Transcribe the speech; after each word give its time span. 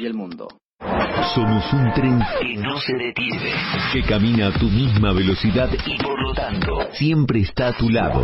y 0.00 0.06
el 0.06 0.14
mundo. 0.14 0.48
Somos 1.34 1.72
un 1.72 1.92
tren 1.92 2.20
que 2.40 2.56
no 2.56 2.78
se 2.78 2.92
detiene, 2.94 3.52
que 3.92 4.02
camina 4.02 4.48
a 4.48 4.52
tu 4.52 4.66
misma 4.66 5.12
velocidad 5.12 5.68
y 5.84 5.98
por 5.98 6.20
lo 6.22 6.32
tanto 6.32 6.78
siempre 6.92 7.40
está 7.40 7.68
a 7.68 7.72
tu 7.72 7.90
lado. 7.90 8.22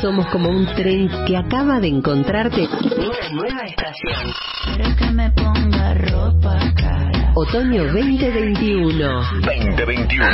Somos 0.00 0.26
como 0.26 0.50
un 0.50 0.66
tren 0.74 1.08
que 1.26 1.36
acaba 1.36 1.80
de 1.80 1.88
encontrarte 1.88 2.68
una 2.68 3.30
nueva 3.32 3.62
estación. 3.62 4.96
que 4.98 5.10
me 5.10 5.30
ponga 5.30 5.94
ropa 5.94 6.58
cara. 6.76 7.32
Otoño 7.34 7.84
2021. 7.84 9.22
2021. 9.40 10.26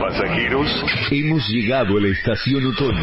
Pasajeros, 0.00 0.84
hemos 1.12 1.48
llegado 1.48 1.96
a 1.96 2.00
la 2.00 2.08
estación 2.08 2.66
otoño. 2.66 3.00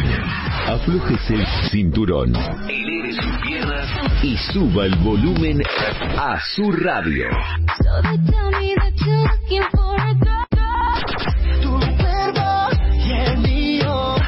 Aflójese 0.66 1.34
el 1.34 1.46
cinturón, 1.70 2.34
y 4.22 4.36
suba 4.36 4.86
el 4.86 4.96
volumen 4.96 5.62
a 6.16 6.38
su 6.54 6.72
radio. 6.72 7.28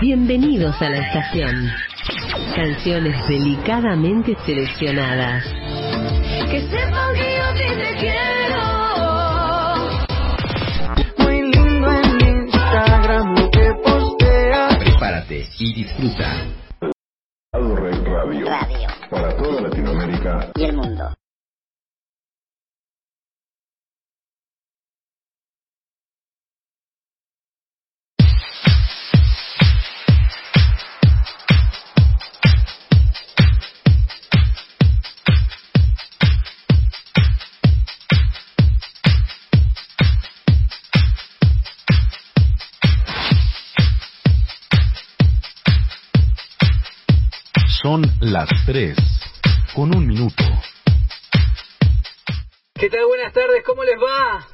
Bienvenidos 0.01 0.80
a 0.80 0.88
la 0.88 0.98
estación. 0.98 1.71
Canciones 2.55 3.29
delicadamente 3.29 4.37
seleccionadas. 4.47 5.45
Que 6.51 6.60
sepan 6.69 7.15
que 7.15 7.37
yo 7.37 7.45
sí 7.57 7.65
te 7.77 7.97
quiero. 8.01 8.62
Muy 11.19 11.43
lindo 11.52 11.91
en 11.91 12.47
Instagram 12.47 13.35
lo 13.37 13.51
que 13.51 13.73
postea. 13.85 14.79
Prepárate 14.79 15.47
y 15.59 15.74
disfruta. 15.74 16.47
Red 17.52 18.05
Radio. 18.05 18.90
Para 19.10 19.37
toda 19.37 19.60
Latinoamérica. 19.62 20.52
y 20.55 20.64
el 20.64 20.77
mundo. 20.77 21.20
Las 48.30 48.48
3, 48.64 48.96
con 49.74 49.92
un 49.92 50.06
minuto. 50.06 50.45
¿Qué 52.74 52.88
tal? 52.88 53.04
Buenas 53.06 53.32
tardes, 53.32 53.64
¿cómo 53.64 53.82
les 53.82 53.96
va? 53.96 54.46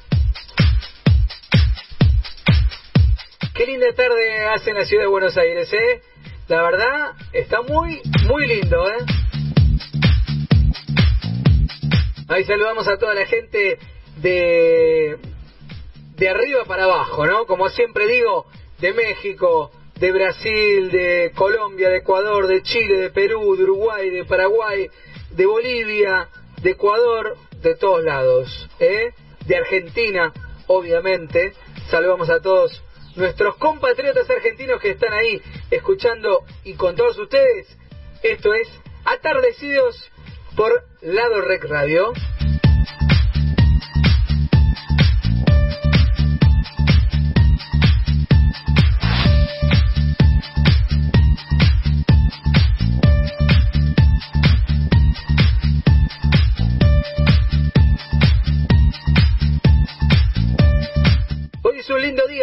Qué 3.53 3.67
linda 3.67 3.93
tarde 3.93 4.45
hace 4.47 4.71
en 4.71 4.77
la 4.77 4.85
ciudad 4.85 5.03
de 5.03 5.09
Buenos 5.09 5.37
Aires, 5.37 5.71
¿eh? 5.73 6.01
La 6.47 6.63
verdad, 6.63 7.13
está 7.31 7.61
muy, 7.61 8.01
muy 8.27 8.47
lindo, 8.47 8.89
¿eh? 8.89 9.05
Ahí 12.29 12.45
saludamos 12.45 12.87
a 12.87 12.97
toda 12.97 13.13
la 13.13 13.27
gente 13.27 13.77
de, 14.17 15.19
de 16.15 16.29
arriba 16.29 16.65
para 16.65 16.85
abajo, 16.85 17.27
¿no? 17.27 17.45
Como 17.45 17.69
siempre 17.69 18.07
digo, 18.07 18.47
de 18.79 18.93
México, 18.93 19.71
de 19.99 20.11
Brasil, 20.11 20.91
de 20.91 21.31
Colombia, 21.35 21.89
de 21.89 21.97
Ecuador, 21.97 22.47
de 22.47 22.61
Chile, 22.61 22.97
de 22.97 23.09
Perú, 23.09 23.55
de 23.55 23.63
Uruguay, 23.63 24.09
de 24.09 24.25
Paraguay, 24.25 24.89
de 25.31 25.45
Bolivia, 25.45 26.29
de 26.61 26.71
Ecuador, 26.71 27.35
de 27.61 27.75
todos 27.75 28.03
lados, 28.03 28.69
¿eh? 28.79 29.11
De 29.45 29.57
Argentina, 29.57 30.31
obviamente. 30.67 31.53
Saludamos 31.89 32.29
a 32.29 32.41
todos 32.41 32.83
nuestros 33.15 33.55
compatriotas 33.57 34.29
argentinos 34.29 34.79
que 34.79 34.91
están 34.91 35.13
ahí 35.13 35.41
escuchando 35.71 36.43
y 36.63 36.73
con 36.73 36.95
todos 36.95 37.17
ustedes. 37.17 37.67
Esto 38.21 38.53
es 38.53 38.67
Atardecidos 39.05 40.11
por 40.55 40.83
Lado 41.01 41.41
Rec 41.41 41.63
Radio. 41.63 42.13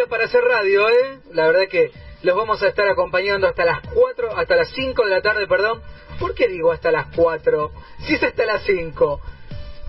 Para 0.07 0.25
hacer 0.25 0.43
radio, 0.43 0.89
¿eh? 0.89 1.19
La 1.31 1.47
verdad 1.47 1.67
que 1.69 1.91
los 2.23 2.35
vamos 2.35 2.61
a 2.63 2.67
estar 2.67 2.87
acompañando 2.87 3.47
hasta 3.47 3.65
las 3.65 3.81
4, 3.93 4.35
hasta 4.35 4.55
las 4.55 4.69
5 4.71 5.03
de 5.03 5.09
la 5.09 5.21
tarde, 5.21 5.47
perdón. 5.47 5.81
¿Por 6.19 6.33
qué 6.33 6.47
digo 6.47 6.71
hasta 6.71 6.91
las 6.91 7.07
4? 7.15 7.71
Si 7.99 8.15
es 8.15 8.23
hasta 8.23 8.45
las 8.45 8.63
5. 8.63 9.21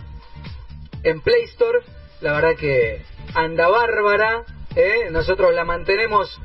en 1.03 1.21
Play 1.21 1.43
Store. 1.43 1.81
La 2.22 2.33
verdad 2.33 2.56
que 2.56 3.03
anda 3.34 3.69
bárbara. 3.69 4.43
¿eh? 4.75 5.09
Nosotros 5.11 5.53
la 5.53 5.67
mantenemos, 5.67 6.41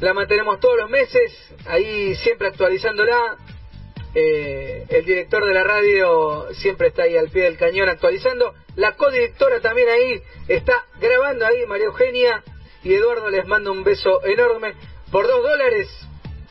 la 0.00 0.14
mantenemos 0.14 0.58
todos 0.58 0.78
los 0.78 0.88
meses, 0.88 1.36
ahí 1.66 2.14
siempre 2.14 2.48
actualizándola. 2.48 3.36
Eh, 4.14 4.86
el 4.88 5.04
director 5.04 5.44
de 5.44 5.52
la 5.52 5.64
radio 5.64 6.46
siempre 6.54 6.88
está 6.88 7.02
ahí 7.02 7.18
al 7.18 7.28
pie 7.28 7.42
del 7.42 7.58
cañón 7.58 7.90
actualizando. 7.90 8.54
La 8.74 8.92
codirectora 8.92 9.60
también 9.60 9.90
ahí 9.90 10.22
está 10.48 10.82
grabando 10.98 11.44
ahí, 11.44 11.66
María 11.66 11.84
Eugenia 11.84 12.42
y 12.82 12.94
Eduardo 12.94 13.28
les 13.28 13.46
mando 13.46 13.70
un 13.70 13.84
beso 13.84 14.24
enorme. 14.24 14.72
Por 15.12 15.26
dos 15.26 15.42
dólares, 15.42 15.90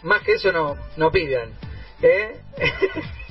más 0.03 0.21
que 0.21 0.33
eso 0.33 0.51
no, 0.51 0.77
no 0.97 1.11
pidan. 1.11 1.49
¿eh? 2.03 2.41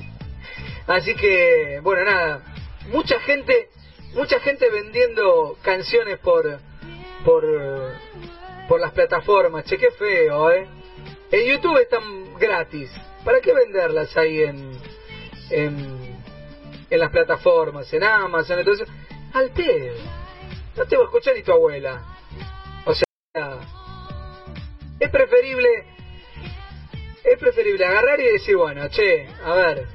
Así 0.87 1.15
que, 1.17 1.81
bueno, 1.83 2.05
nada, 2.05 2.43
mucha 2.91 3.19
gente, 3.21 3.69
mucha 4.15 4.39
gente 4.41 4.71
vendiendo 4.71 5.57
canciones 5.63 6.19
por, 6.19 6.61
por, 7.25 7.45
por 8.69 8.81
las 8.81 8.93
plataformas. 8.93 9.65
Che, 9.65 9.79
qué 9.79 9.91
feo, 9.91 10.51
¿eh? 10.51 10.67
En 11.33 11.45
YouTube 11.45 11.79
están 11.79 12.35
gratis. 12.39 12.91
¿Para 13.25 13.41
qué 13.41 13.53
venderlas 13.53 14.17
ahí 14.17 14.43
en, 14.43 14.79
en, 15.51 16.17
en 16.89 17.01
las 17.01 17.11
plataformas, 17.11 17.93
en 17.93 18.05
Amazon? 18.05 18.61
Entonces, 18.61 18.89
al 19.33 19.51
pedo. 19.51 19.95
No 20.77 20.85
te 20.87 20.97
va 20.97 21.03
a 21.03 21.07
escuchar 21.07 21.35
ni 21.35 21.43
tu 21.43 21.53
abuela. 21.53 22.05
O 22.85 22.95
sea, 22.95 23.59
es 25.01 25.11
preferible, 25.11 25.69
es 27.25 27.39
preferible 27.39 27.85
agarrar 27.85 28.21
y 28.21 28.25
decir, 28.25 28.57
bueno, 28.57 28.87
che, 28.89 29.27
a 29.45 29.55
ver, 29.55 29.89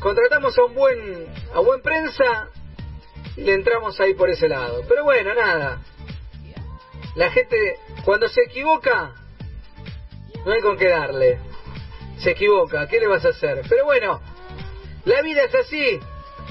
contratamos 0.00 0.56
a 0.58 0.64
un 0.64 0.74
buen 0.74 1.26
a 1.54 1.60
buen 1.60 1.82
prensa 1.82 2.48
y 3.36 3.42
le 3.42 3.54
entramos 3.54 4.00
ahí 4.00 4.14
por 4.14 4.30
ese 4.30 4.48
lado. 4.48 4.82
Pero 4.88 5.04
bueno, 5.04 5.34
nada. 5.34 5.80
La 7.14 7.30
gente 7.30 7.78
cuando 8.04 8.28
se 8.28 8.42
equivoca 8.42 9.14
no 10.44 10.52
hay 10.52 10.60
con 10.60 10.76
qué 10.76 10.88
darle. 10.88 11.38
Se 12.18 12.30
equivoca, 12.30 12.86
¿qué 12.88 13.00
le 13.00 13.06
vas 13.06 13.24
a 13.24 13.30
hacer? 13.30 13.62
Pero 13.68 13.84
bueno, 13.84 14.20
la 15.04 15.22
vida 15.22 15.44
es 15.44 15.54
así. 15.54 16.00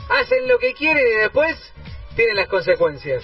Hacen 0.10 0.48
lo 0.48 0.58
que 0.58 0.74
quieren 0.74 1.06
y 1.06 1.22
después 1.22 1.56
tienen 2.16 2.36
las 2.36 2.48
consecuencias. 2.48 3.24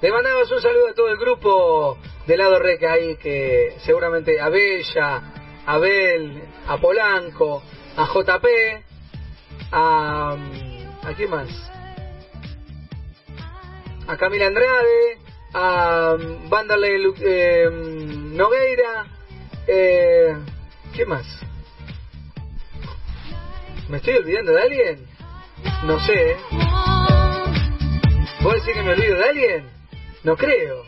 Le 0.00 0.12
mandamos 0.12 0.50
un 0.50 0.60
saludo 0.60 0.88
a 0.88 0.94
todo 0.94 1.08
el 1.08 1.16
grupo 1.16 1.98
de 2.28 2.36
lado 2.36 2.58
Reca 2.58 2.92
ahí, 2.92 3.16
que 3.16 3.74
seguramente 3.84 4.38
a 4.40 4.48
Bella, 4.50 5.16
a 5.66 5.72
Abel, 5.74 6.42
a 6.66 6.76
Polanco, 6.76 7.62
a 7.96 8.04
JP, 8.06 8.46
a. 9.72 10.36
¿A 11.04 11.14
quién 11.14 11.30
más? 11.30 11.48
A 14.06 14.16
Camila 14.18 14.46
Andrade, 14.48 15.18
a 15.54 16.16
Vanderlei 16.50 16.98
Lu- 16.98 17.14
eh, 17.20 17.68
Nogueira, 17.70 19.06
eh, 19.66 20.36
¿quién 20.94 21.08
más? 21.08 21.26
¿Me 23.88 23.96
estoy 23.98 24.16
olvidando 24.16 24.52
de 24.52 24.62
alguien? 24.62 25.06
No 25.84 25.98
sé, 26.00 26.32
¿eh? 26.32 26.36
¿Vos 28.42 28.54
decís 28.54 28.74
que 28.74 28.82
me 28.82 28.92
olvido 28.92 29.16
de 29.16 29.24
alguien? 29.24 29.70
No 30.24 30.36
creo. 30.36 30.84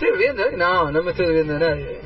¿Me 0.00 0.06
estoy 0.08 0.10
olvidando? 0.10 0.44
de- 0.50 0.56
No, 0.56 0.90
no 0.90 1.02
me 1.02 1.10
estoy 1.10 1.26
olvidando 1.26 1.52
de 1.54 1.60
nadie. 1.60 2.00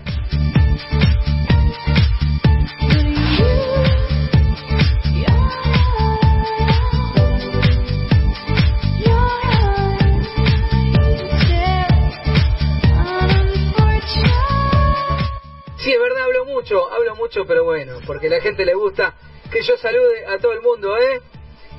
Sí, 15.78 15.92
es 15.92 16.00
verdad, 16.00 16.24
hablo 16.24 16.44
mucho, 16.46 16.90
hablo 16.92 17.14
mucho, 17.16 17.44
pero 17.46 17.64
bueno, 17.64 17.98
porque 18.06 18.28
a 18.28 18.30
la 18.30 18.40
gente 18.40 18.64
le 18.64 18.74
gusta 18.74 19.14
que 19.52 19.60
yo 19.62 19.76
salude 19.76 20.24
a 20.26 20.38
todo 20.38 20.52
el 20.52 20.62
mundo, 20.62 20.96
¿eh? 20.96 21.20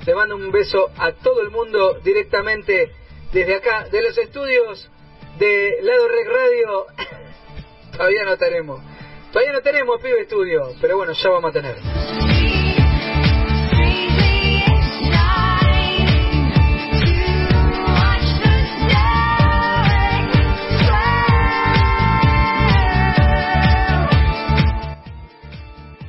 Le 0.05 0.13
mando 0.13 0.35
un 0.35 0.51
beso 0.51 0.91
a 0.97 1.11
todo 1.13 1.41
el 1.41 1.49
mundo 1.49 1.99
directamente 2.03 2.91
desde 3.33 3.55
acá, 3.55 3.85
de 3.89 4.01
los 4.03 4.15
estudios 4.17 4.91
de 5.37 5.77
Lado 5.81 6.07
Rec 6.07 6.27
Radio. 6.27 6.85
Todavía 7.91 8.25
no 8.25 8.37
tenemos. 8.37 8.81
Todavía 9.31 9.53
no 9.53 9.61
tenemos 9.61 10.01
pibe 10.01 10.21
estudio, 10.21 10.71
pero 10.79 10.97
bueno, 10.97 11.13
ya 11.13 11.29
vamos 11.29 11.49
a 11.49 11.53
tener. 11.53 11.75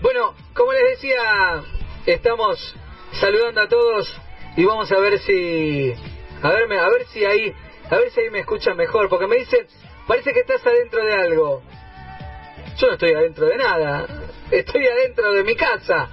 Bueno, 0.00 0.34
como 0.54 0.72
les 0.72 0.90
decía, 0.90 1.64
estamos 2.06 2.76
saludando 3.20 3.62
a 3.62 3.68
todos 3.68 4.20
y 4.56 4.64
vamos 4.64 4.90
a 4.92 4.98
ver 5.00 5.18
si 5.18 5.94
a 6.42 6.50
verme, 6.50 6.78
a 6.78 6.88
ver 6.88 7.06
si 7.06 7.24
ahí, 7.24 7.52
a 7.90 7.96
ver 7.96 8.10
si 8.10 8.20
ahí 8.20 8.30
me 8.30 8.40
escuchan 8.40 8.76
mejor, 8.76 9.08
porque 9.08 9.26
me 9.26 9.36
dicen, 9.36 9.66
parece 10.06 10.32
que 10.32 10.40
estás 10.40 10.66
adentro 10.66 11.04
de 11.04 11.12
algo. 11.12 11.62
Yo 12.78 12.88
no 12.88 12.92
estoy 12.94 13.12
adentro 13.14 13.46
de 13.46 13.56
nada, 13.56 14.06
estoy 14.50 14.86
adentro 14.86 15.32
de 15.32 15.44
mi 15.44 15.54
casa. 15.54 16.10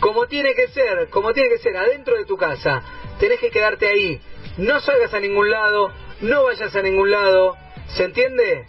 Como 0.00 0.26
tiene 0.26 0.54
que 0.54 0.68
ser, 0.68 1.08
como 1.08 1.32
tiene 1.32 1.48
que 1.48 1.58
ser, 1.58 1.76
adentro 1.76 2.16
de 2.16 2.24
tu 2.24 2.36
casa. 2.36 2.82
Tenés 3.18 3.38
que 3.40 3.50
quedarte 3.50 3.86
ahí. 3.86 4.20
No 4.58 4.80
salgas 4.80 5.14
a 5.14 5.20
ningún 5.20 5.50
lado, 5.50 5.92
no 6.20 6.44
vayas 6.44 6.74
a 6.74 6.82
ningún 6.82 7.10
lado. 7.10 7.56
¿Se 7.96 8.04
entiende? 8.04 8.66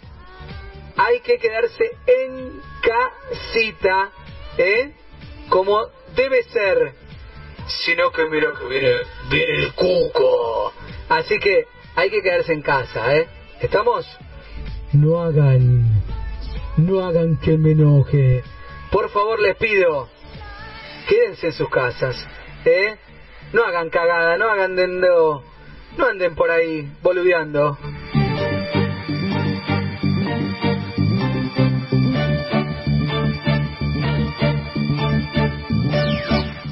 Hay 0.96 1.20
que 1.20 1.38
quedarse 1.38 1.90
en 2.06 2.62
casita, 2.80 4.10
¿eh? 4.56 4.92
Como 5.48 5.86
debe 6.14 6.42
ser. 6.44 6.94
Sino 7.84 8.10
que 8.12 8.24
mira 8.26 8.52
que 8.58 8.66
viene, 8.66 8.94
viene 9.28 9.54
el 9.64 9.74
cuco. 9.74 10.72
Así 11.08 11.38
que 11.38 11.66
hay 11.96 12.10
que 12.10 12.20
quedarse 12.20 12.52
en 12.52 12.60
casa, 12.60 13.16
¿eh? 13.16 13.26
¿Estamos? 13.60 14.06
No 14.92 15.18
hagan, 15.22 16.02
no 16.76 17.00
hagan 17.00 17.38
que 17.38 17.56
me 17.56 17.72
enoje. 17.72 18.44
Por 18.92 19.08
favor 19.08 19.40
les 19.40 19.56
pido, 19.56 20.08
quédense 21.08 21.48
en 21.48 21.52
sus 21.54 21.70
casas, 21.70 22.16
¿eh? 22.66 22.96
No 23.54 23.64
hagan 23.64 23.88
cagada, 23.88 24.36
no 24.36 24.50
hagan 24.50 24.76
dendo, 24.76 25.42
no 25.96 26.06
anden 26.06 26.34
por 26.34 26.50
ahí 26.50 26.86
boludeando. 27.02 27.78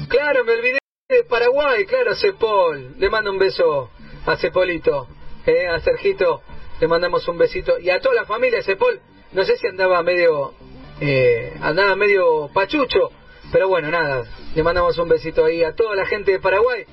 Claro, 0.07 0.45
me 0.45 0.51
olvidé 0.53 0.77
de 1.09 1.23
Paraguay, 1.23 1.85
claro, 1.85 2.15
Cepol. 2.15 2.93
Le 2.99 3.09
mando 3.09 3.31
un 3.31 3.39
beso 3.39 3.89
a 4.25 4.35
Cepolito, 4.37 5.07
eh, 5.45 5.67
a 5.67 5.79
Sergito, 5.79 6.41
le 6.79 6.87
mandamos 6.87 7.27
un 7.27 7.37
besito. 7.37 7.79
Y 7.79 7.89
a 7.89 7.99
toda 7.99 8.15
la 8.15 8.25
familia 8.25 8.57
de 8.57 8.63
Cepol, 8.63 8.99
no 9.31 9.43
sé 9.43 9.57
si 9.57 9.67
andaba 9.67 10.01
medio, 10.01 10.53
eh, 10.99 11.53
andaba 11.61 11.95
medio 11.95 12.49
pachucho, 12.53 13.11
pero 13.51 13.67
bueno, 13.67 13.89
nada, 13.91 14.23
le 14.53 14.63
mandamos 14.63 14.97
un 14.97 15.09
besito 15.09 15.45
ahí 15.45 15.63
a 15.63 15.75
toda 15.75 15.95
la 15.95 16.05
gente 16.05 16.31
de 16.31 16.39
Paraguay. 16.39 16.85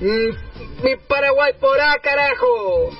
Mm, 0.00 0.84
mi 0.84 0.96
Paraguay 0.96 1.52
por 1.60 1.78
acá, 1.80 2.00
carajo. 2.00 2.90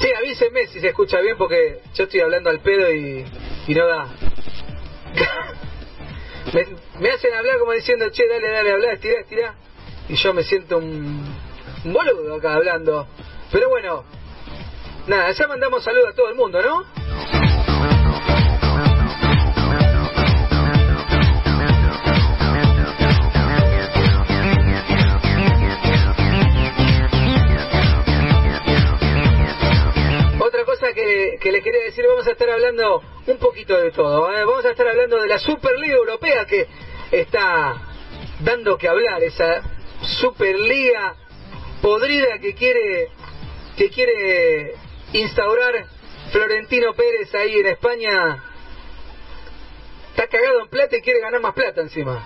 Sí, 0.00 0.08
avíseme 0.18 0.66
si 0.68 0.80
se 0.80 0.88
escucha 0.88 1.20
bien 1.20 1.36
porque 1.36 1.80
yo 1.94 2.04
estoy 2.04 2.20
hablando 2.20 2.50
al 2.50 2.60
pedo 2.60 2.90
y 2.92 3.24
no 3.74 3.86
da. 3.86 4.08
Me, 7.00 7.10
hacen 7.10 7.34
hablar 7.34 7.58
como 7.58 7.72
diciendo, 7.72 8.10
che, 8.10 8.26
dale, 8.28 8.50
dale, 8.50 8.72
habla, 8.72 8.92
estirá, 8.92 9.20
estirá. 9.20 9.54
Y 10.08 10.14
yo 10.14 10.34
me 10.34 10.42
siento 10.42 10.78
un, 10.78 11.24
boludo 11.84 12.36
acá 12.36 12.54
hablando. 12.54 13.06
Pero 13.50 13.68
bueno, 13.68 14.04
nada, 15.06 15.30
ya 15.32 15.46
mandamos 15.46 15.84
saludos 15.84 16.10
a 16.10 16.14
todo 16.14 16.28
el 16.28 16.34
mundo, 16.34 16.62
¿no? 16.62 16.84
Otra 30.44 30.64
cosa 30.64 30.92
que 30.92 31.38
les 31.52 31.62
quería 31.62 31.84
decir, 31.84 32.04
vamos 32.06 32.26
a 32.26 32.32
estar 32.32 32.50
hablando 32.50 33.02
un 33.26 33.38
poquito 33.38 33.76
de 33.76 33.90
todo. 33.92 34.32
¿eh? 34.32 34.44
Vamos 34.44 34.64
a 34.64 34.70
estar 34.70 34.86
hablando 34.86 35.20
de 35.20 35.28
la 35.28 35.38
Superliga 35.38 35.94
Europea 35.94 36.44
que 36.44 36.66
está 37.10 37.76
dando 38.40 38.76
que 38.76 38.88
hablar, 38.88 39.22
esa 39.22 39.62
Superliga 40.20 41.14
podrida 41.80 42.38
que 42.38 42.54
quiere 42.54 43.08
que 43.76 43.88
quiere 43.90 44.74
instaurar 45.12 45.86
Florentino 46.30 46.92
Pérez 46.94 47.34
ahí 47.34 47.58
en 47.58 47.66
España. 47.66 48.42
Está 50.10 50.26
cagado 50.26 50.60
en 50.62 50.68
plata 50.68 50.96
y 50.96 51.02
quiere 51.02 51.20
ganar 51.20 51.40
más 51.40 51.54
plata 51.54 51.80
encima. 51.80 52.22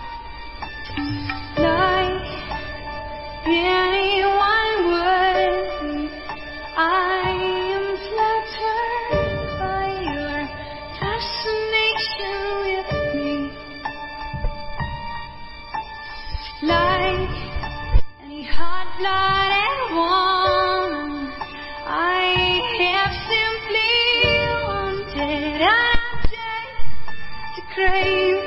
Crave. 27.77 28.41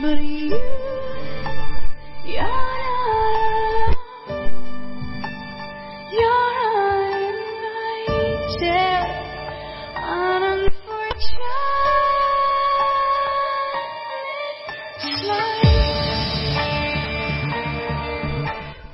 But. 0.00 0.18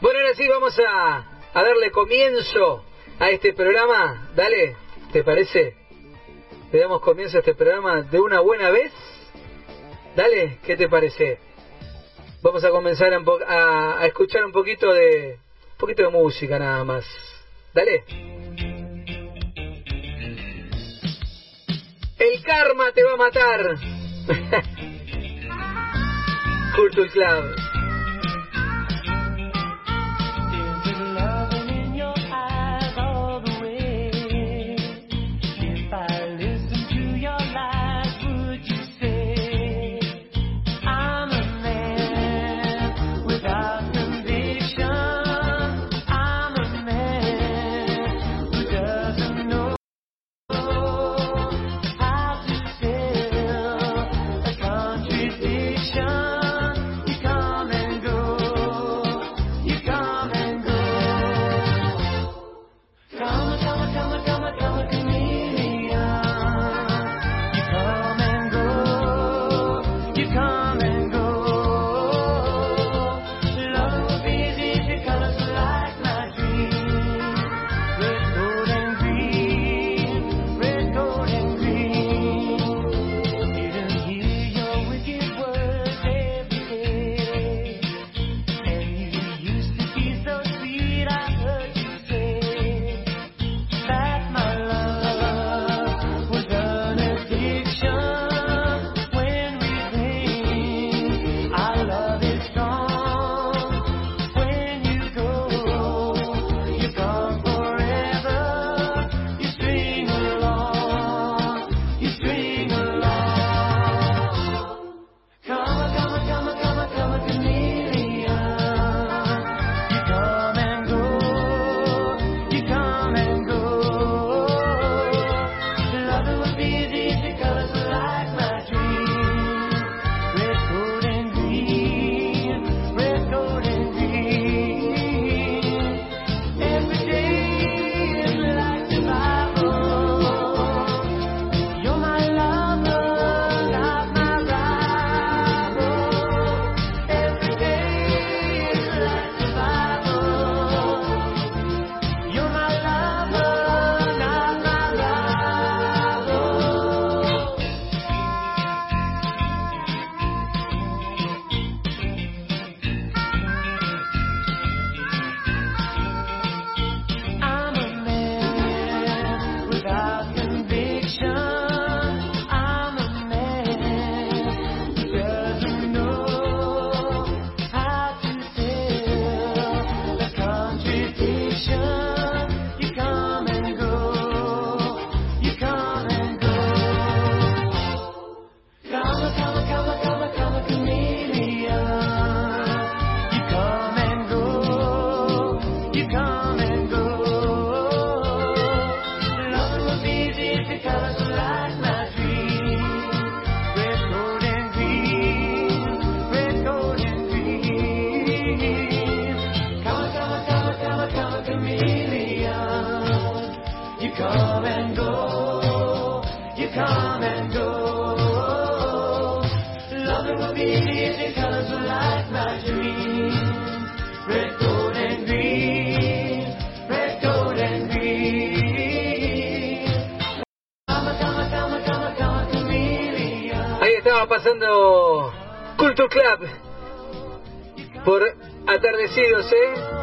Bueno, 0.00 0.18
ahora 0.18 0.34
sí 0.34 0.49
vamos 0.49 0.78
a 0.80 1.25
darle 1.54 1.90
comienzo 1.90 2.84
a 3.18 3.30
este 3.30 3.52
programa. 3.54 4.28
Dale, 4.34 4.76
¿te 5.12 5.23
parece? 5.23 5.83
Le 6.74 6.80
damos 6.80 7.00
comienzo 7.02 7.36
a 7.36 7.38
este 7.38 7.54
programa 7.54 8.02
de 8.02 8.18
una 8.18 8.40
buena 8.40 8.68
vez. 8.68 8.92
Dale, 10.16 10.58
¿qué 10.66 10.74
te 10.74 10.88
parece? 10.88 11.38
Vamos 12.42 12.64
a 12.64 12.70
comenzar 12.70 13.12
a, 13.46 14.04
escuchar 14.04 14.44
un 14.44 14.50
poquito 14.50 14.92
de 14.92 15.38
un 15.70 15.78
poquito 15.78 16.02
de 16.02 16.08
música 16.08 16.58
nada 16.58 16.82
más. 16.82 17.04
Dale. 17.72 18.02
El 22.18 22.42
karma 22.42 22.90
te 22.90 23.04
va 23.04 23.12
a 23.12 23.16
matar. 23.18 23.76
Culture 26.74 27.08
Club. 27.08 27.73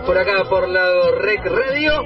Por 0.05 0.17
acá, 0.17 0.43
por 0.49 0.67
la 0.67 1.11
Rec 1.11 1.45
Radio. 1.45 2.03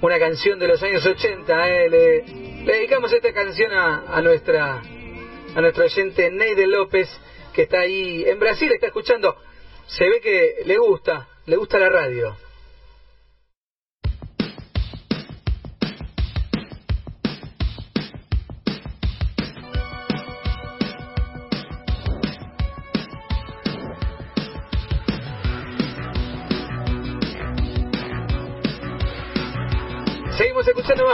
Una 0.00 0.18
canción 0.18 0.58
de 0.58 0.68
los 0.68 0.82
años 0.82 1.04
80, 1.04 1.68
¿eh? 1.68 1.88
Le, 1.90 2.22
dedicamos 2.64 3.12
esta 3.12 3.32
canción 3.32 3.72
a, 3.72 4.04
a 4.06 4.22
nuestra 4.22 4.80
a 5.54 5.60
nuestro 5.60 5.84
oyente 5.84 6.30
Neide 6.30 6.66
López, 6.66 7.08
que 7.52 7.62
está 7.62 7.80
ahí 7.80 8.24
en 8.26 8.38
Brasil, 8.38 8.70
está 8.72 8.86
escuchando. 8.86 9.36
Se 9.86 10.08
ve 10.08 10.20
que 10.20 10.62
le 10.64 10.78
gusta, 10.78 11.28
le 11.46 11.56
gusta 11.56 11.78
la 11.78 11.88
radio. 11.88 12.36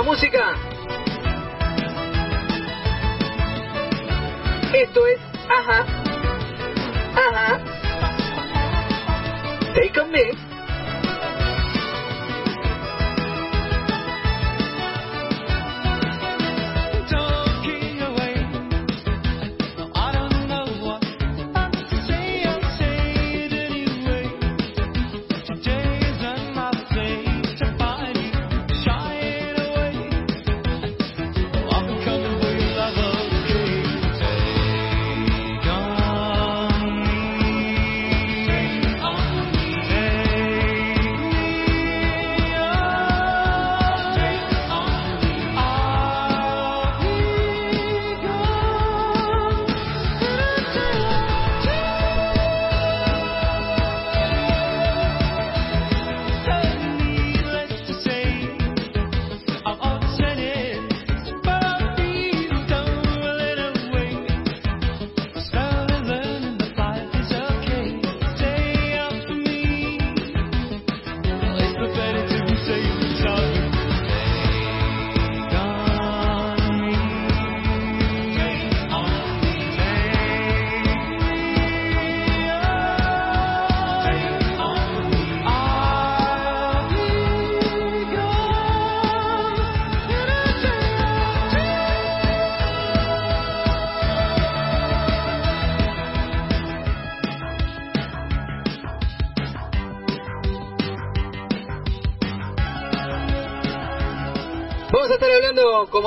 Música. 0.03 0.57
Esto 4.73 5.07
es 5.07 5.21
Ajá. 5.49 5.85
Ajá. 7.17 7.61
Take 9.75 10.01
on 10.01 10.11
me. 10.11 10.50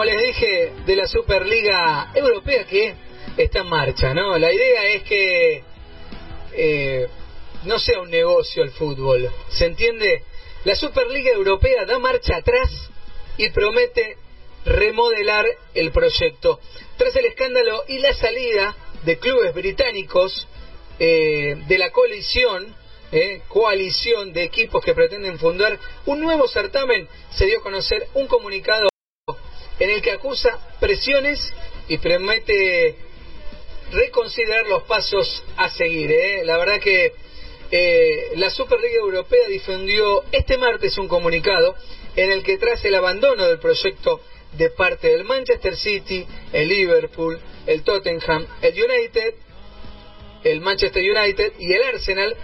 Les 0.05 0.19
dije, 0.19 0.72
de 0.86 0.95
la 0.95 1.07
Superliga 1.07 2.12
Europea 2.13 2.65
que 2.65 2.95
está 3.38 3.60
en 3.60 3.69
marcha, 3.69 4.13
¿no? 4.13 4.38
La 4.38 4.51
idea 4.51 4.86
es 4.86 5.03
que 5.03 5.63
eh, 6.53 7.07
no 7.63 7.79
sea 7.79 8.01
un 8.01 8.10
negocio 8.10 8.63
el 8.63 8.72
fútbol, 8.72 9.29
¿se 9.50 9.65
entiende? 9.65 10.24
La 10.65 10.75
Superliga 10.75 11.31
Europea 11.31 11.86
da 11.86 12.00
marcha 12.00 12.38
atrás 12.38 12.69
y 13.38 13.50
promete 13.50 14.17
remodelar 14.65 15.45
el 15.74 15.91
proyecto. 15.91 16.60
Tras 16.98 17.15
el 17.15 17.25
escándalo 17.25 17.83
y 17.88 18.00
la 18.00 18.13
salida 18.13 18.75
de 19.03 19.17
clubes 19.17 19.53
británicos 19.53 20.48
eh, 21.00 21.55
de 21.67 21.77
la 21.77 21.91
coalición, 21.91 22.74
eh, 23.12 23.41
coalición 23.48 24.31
de 24.33 24.43
equipos 24.43 24.83
que 24.83 24.93
pretenden 24.93 25.38
fundar 25.38 25.77
un 26.05 26.22
nuevo 26.22 26.48
certamen, 26.48 27.07
se 27.31 27.45
dio 27.45 27.60
a 27.60 27.63
conocer 27.63 28.07
un 28.13 28.27
comunicado 28.27 28.92
en 29.80 29.89
el 29.89 30.01
que 30.01 30.12
acusa 30.12 30.60
presiones 30.80 31.53
y 31.88 31.98
promete 31.98 32.96
reconsiderar 33.92 34.68
los 34.68 34.84
pasos 34.84 35.44
a 35.58 35.70
seguir. 35.70 36.12
¿eh? 36.12 36.44
La 36.46 36.58
verdad 36.58 36.80
que 36.80 37.13
eh, 37.72 38.32
la 38.36 38.50
Superliga 38.50 38.98
Europea 38.98 39.48
difundió 39.48 40.24
este 40.32 40.58
martes 40.58 40.98
un 40.98 41.08
comunicado 41.08 41.75
en 42.15 42.32
el 42.32 42.44
que 42.44 42.58
tras 42.58 42.84
el 42.86 42.96
abandono 42.96 43.46
del 43.46 43.60
proyecto 43.60 44.22
de 44.58 44.70
parte 44.70 45.10
del 45.10 45.24
Manchester 45.24 45.75
City, 45.75 46.25
el 46.51 46.68
Liverpool, 46.68 47.39
el 47.65 47.84
Tottenham, 47.84 48.46
el 48.62 48.74
United, 48.74 49.34
el 50.44 50.62
Manchester 50.62 51.01
United 51.01 51.53
y 51.58 51.74
el 51.74 51.84
Arsenal, 51.84 52.36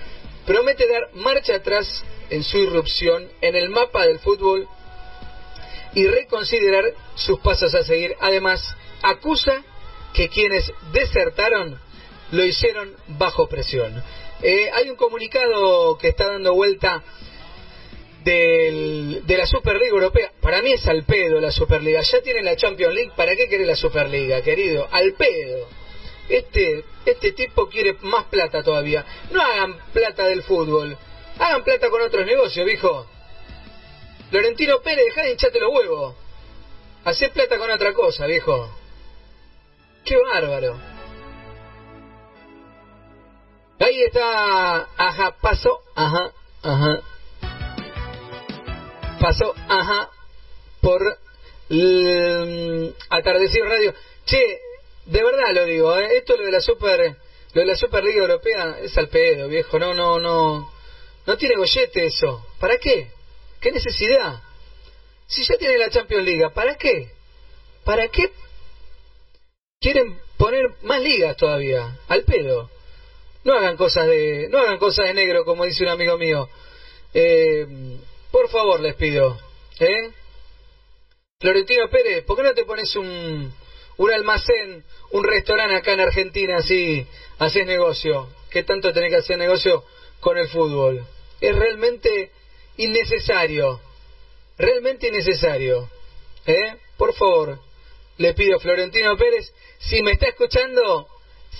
promete 0.45 0.87
dar 0.87 1.13
marcha 1.13 1.55
atrás 1.55 2.03
en 2.29 2.43
su 2.43 2.57
irrupción 2.57 3.29
en 3.41 3.55
el 3.55 3.69
mapa 3.69 4.05
del 4.07 4.19
fútbol 4.19 4.67
y 5.95 6.05
reconsiderar 6.07 6.85
sus 7.15 7.39
pasos 7.39 7.73
a 7.75 7.83
seguir. 7.83 8.15
Además, 8.19 8.61
acusa 9.01 9.63
que 10.13 10.29
quienes 10.29 10.71
desertaron 10.91 11.79
lo 12.31 12.45
hicieron 12.45 12.93
bajo 13.07 13.47
presión. 13.47 14.03
Eh, 14.41 14.69
hay 14.73 14.89
un 14.89 14.95
comunicado 14.95 15.97
que 15.97 16.09
está 16.09 16.27
dando 16.27 16.53
vuelta 16.53 17.03
del- 18.23 19.21
de 19.25 19.37
la 19.37 19.45
Superliga 19.45 19.89
Europea. 19.89 20.31
Para 20.41 20.61
mí 20.61 20.71
es 20.71 20.85
al 20.87 21.03
pedo 21.03 21.39
la 21.39 21.51
Superliga. 21.51 22.01
Ya 22.01 22.21
tienen 22.21 22.45
la 22.45 22.55
Champions 22.55 22.93
League. 22.93 23.11
¿Para 23.15 23.35
qué 23.35 23.47
quiere 23.47 23.65
la 23.65 23.75
Superliga, 23.75 24.41
querido? 24.41 24.87
Al 24.91 25.13
pedo. 25.13 25.67
Este, 26.27 26.83
este 27.05 27.31
tipo 27.31 27.67
quiere 27.69 27.95
más 28.01 28.25
plata 28.25 28.61
todavía. 28.61 29.03
No 29.31 29.41
hagan 29.41 29.75
plata 29.93 30.25
del 30.27 30.43
fútbol. 30.43 30.97
Hagan 31.39 31.63
plata 31.63 31.89
con 31.89 32.01
otros 32.01 32.25
negocios, 32.25 32.65
viejo. 32.65 33.07
Florentino 34.29 34.79
Pérez, 34.81 35.05
dejá 35.05 35.23
de 35.23 35.31
hincharte 35.31 35.59
los 35.59 35.73
huevos. 35.73 36.15
Hacé 37.03 37.29
plata 37.29 37.57
con 37.57 37.69
otra 37.71 37.93
cosa, 37.93 38.25
viejo. 38.25 38.69
Qué 40.05 40.15
bárbaro. 40.17 40.77
Ahí 43.79 44.03
está, 44.03 44.87
ajá, 44.97 45.35
pasó, 45.41 45.79
ajá, 45.95 46.31
ajá. 46.63 47.01
Pasó, 49.19 49.53
ajá, 49.67 50.09
por 50.81 51.01
Atardecer 53.09 53.63
Radio. 53.63 53.93
Che, 54.25 54.59
de 55.05 55.23
verdad 55.23 55.53
lo 55.53 55.65
digo, 55.65 55.97
¿eh? 55.97 56.17
esto 56.17 56.35
lo 56.35 56.45
de 56.45 56.51
la 56.51 56.61
Super, 56.61 57.15
lo 57.53 57.61
de 57.61 57.65
la 57.65 57.75
Superliga 57.75 58.17
Europea 58.21 58.77
es 58.81 58.97
al 58.97 59.07
pedo, 59.07 59.47
viejo, 59.47 59.79
no, 59.79 59.93
no, 59.93 60.19
no, 60.19 60.71
no 61.25 61.37
tiene 61.37 61.55
gollete 61.55 62.05
eso. 62.05 62.45
¿Para 62.59 62.77
qué? 62.77 63.11
¿Qué 63.59 63.71
necesidad? 63.71 64.41
Si 65.27 65.43
ya 65.43 65.57
tiene 65.57 65.77
la 65.77 65.89
Champions 65.89 66.25
League, 66.25 66.49
¿para 66.53 66.75
qué? 66.75 67.09
¿Para 67.83 68.07
qué 68.07 68.31
quieren 69.79 70.19
poner 70.37 70.71
más 70.83 71.01
ligas 71.01 71.35
todavía? 71.37 71.97
Al 72.07 72.23
pedo. 72.23 72.69
No 73.43 73.53
hagan 73.53 73.77
cosas 73.77 74.07
de, 74.07 74.47
no 74.49 74.59
hagan 74.59 74.77
cosas 74.77 75.07
de 75.07 75.13
negro, 75.13 75.45
como 75.45 75.65
dice 75.65 75.83
un 75.83 75.89
amigo 75.89 76.17
mío. 76.17 76.49
Eh, 77.13 77.65
por 78.31 78.49
favor, 78.49 78.79
les 78.79 78.95
pido. 78.95 79.37
¿eh? 79.79 80.11
Florentino 81.39 81.89
Pérez, 81.89 82.23
¿por 82.25 82.37
qué 82.37 82.43
no 82.43 82.53
te 82.53 82.65
pones 82.65 82.95
un, 82.95 83.53
un 83.97 84.11
almacén, 84.11 84.83
un 85.11 85.23
restaurante 85.23 85.75
acá 85.75 85.93
en 85.93 86.01
Argentina, 86.01 86.57
así 86.57 87.07
haces 87.37 87.65
negocio? 87.65 88.29
¿Qué 88.49 88.63
tanto 88.63 88.91
tenés 88.93 89.09
que 89.09 89.17
hacer 89.17 89.37
negocio 89.37 89.83
con 90.19 90.37
el 90.37 90.47
fútbol? 90.49 91.05
Es 91.39 91.55
realmente 91.55 92.31
innecesario, 92.79 93.81
realmente 94.57 95.09
innecesario. 95.09 95.89
¿Eh? 96.45 96.75
Por 96.97 97.13
favor, 97.13 97.59
le 98.17 98.33
pido 98.33 98.57
a 98.57 98.59
Florentino 98.59 99.15
Pérez, 99.17 99.53
si 99.79 100.01
me 100.01 100.11
está 100.13 100.29
escuchando, 100.29 101.07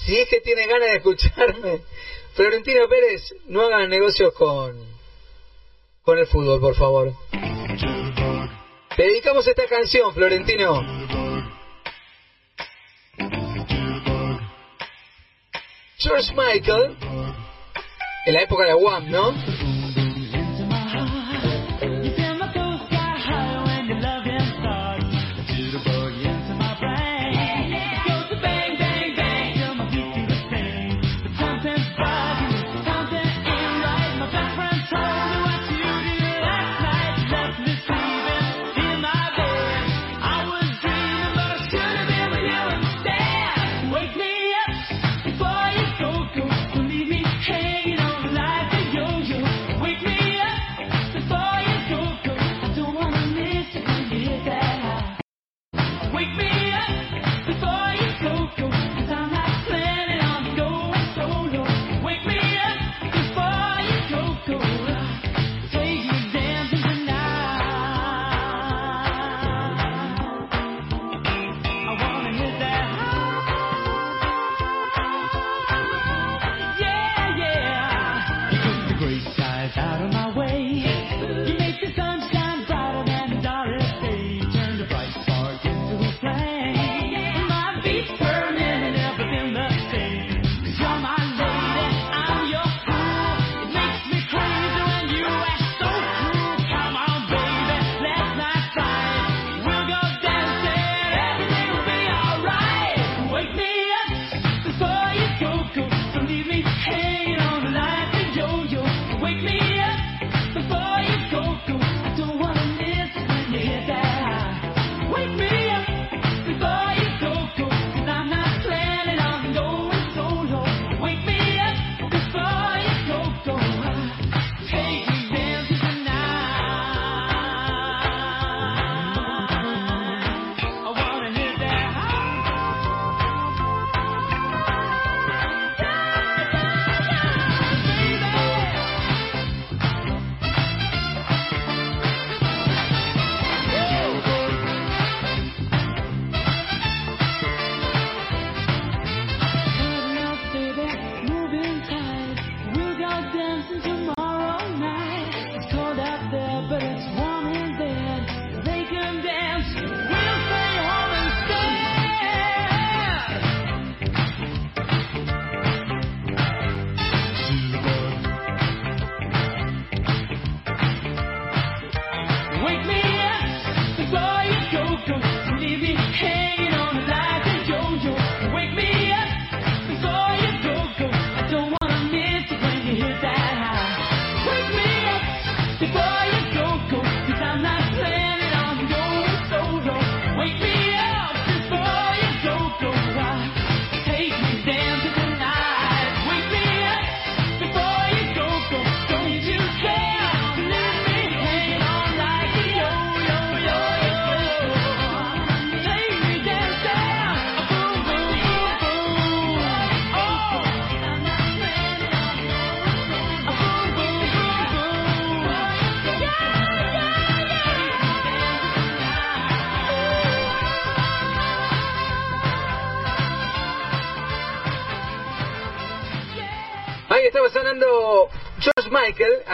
si 0.05 0.17
es 0.17 0.29
que 0.29 0.41
tiene 0.41 0.65
ganas 0.65 0.89
de 0.89 0.97
escucharme, 0.97 1.82
Florentino 2.34 2.88
Pérez, 2.88 3.36
no 3.47 3.62
hagan 3.62 3.89
negocios 3.89 4.34
con, 4.34 4.77
con 6.03 6.17
el 6.17 6.27
fútbol, 6.27 6.60
por 6.62 6.75
favor. 6.75 7.13
Te 8.95 9.03
dedicamos 9.03 9.45
esta 9.47 9.65
canción, 9.65 10.13
Florentino. 10.13 10.82
George 15.97 16.34
Michael, 16.34 16.95
en 18.25 18.34
la 18.34 18.41
época 18.41 18.63
de 18.63 18.73
la 18.73 18.99
¿no? 19.01 19.78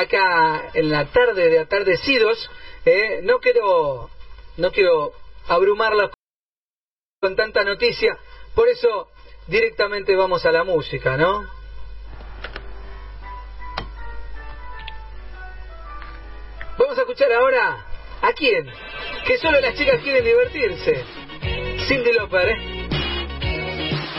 acá 0.05 0.71
en 0.73 0.89
la 0.89 1.05
tarde 1.05 1.49
de 1.49 1.59
atardecidos. 1.59 2.49
¿eh? 2.85 3.19
No 3.23 3.39
quiero, 3.39 4.09
no 4.57 4.71
quiero 4.71 5.13
abrumarla 5.47 6.11
con 7.19 7.35
tanta 7.35 7.63
noticia, 7.63 8.17
por 8.53 8.67
eso 8.67 9.09
directamente 9.47 10.15
vamos 10.15 10.45
a 10.45 10.51
la 10.51 10.63
música, 10.63 11.17
¿no? 11.17 11.45
Vamos 16.77 16.97
a 16.97 17.01
escuchar 17.01 17.31
ahora 17.31 17.85
a 18.21 18.33
quién, 18.33 18.69
que 19.25 19.37
solo 19.37 19.59
las 19.59 19.75
chicas 19.75 20.01
quieren 20.01 20.23
divertirse. 20.23 21.03
Cindy 21.87 22.13
Loper, 22.13 22.49
¿eh? 22.49 22.89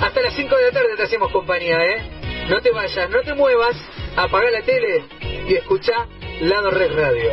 Hasta 0.01 0.21
las 0.21 0.35
5 0.35 0.57
de 0.57 0.63
la 0.63 0.73
tarde 0.73 0.97
te 0.97 1.03
hacemos 1.03 1.33
compañía, 1.33 1.85
¿eh? 1.85 2.47
No 2.49 2.61
te 2.61 2.71
vayas, 2.71 3.11
no 3.11 3.21
te 3.23 3.35
muevas, 3.35 3.77
apaga 4.17 4.51
la 4.51 4.63
tele 4.63 5.16
y 5.49 5.55
escucha 5.55 6.07
Lado 6.41 6.71
Red 6.71 6.93
Radio. 6.95 7.31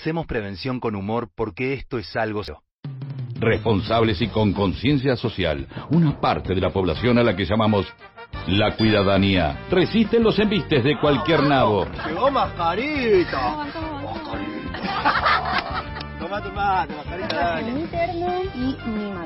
Hacemos 0.00 0.26
prevención 0.26 0.80
con 0.80 0.96
humor 0.96 1.28
porque 1.36 1.74
esto 1.74 1.98
es 1.98 2.16
algo... 2.16 2.40
Responsables 3.38 4.22
y 4.22 4.28
con 4.28 4.54
conciencia 4.54 5.14
social, 5.14 5.68
una 5.90 6.18
parte 6.18 6.54
de 6.54 6.60
la 6.62 6.70
población 6.70 7.18
a 7.18 7.22
la 7.22 7.36
que 7.36 7.44
llamamos 7.44 7.86
la 8.46 8.76
cuidadanía. 8.76 9.66
Resisten 9.70 10.22
los 10.22 10.38
embistes 10.38 10.82
de 10.84 10.98
cualquier 10.98 11.42
nabo. 11.42 11.86
Llegó 12.06 12.30
mascarita. 12.30 13.66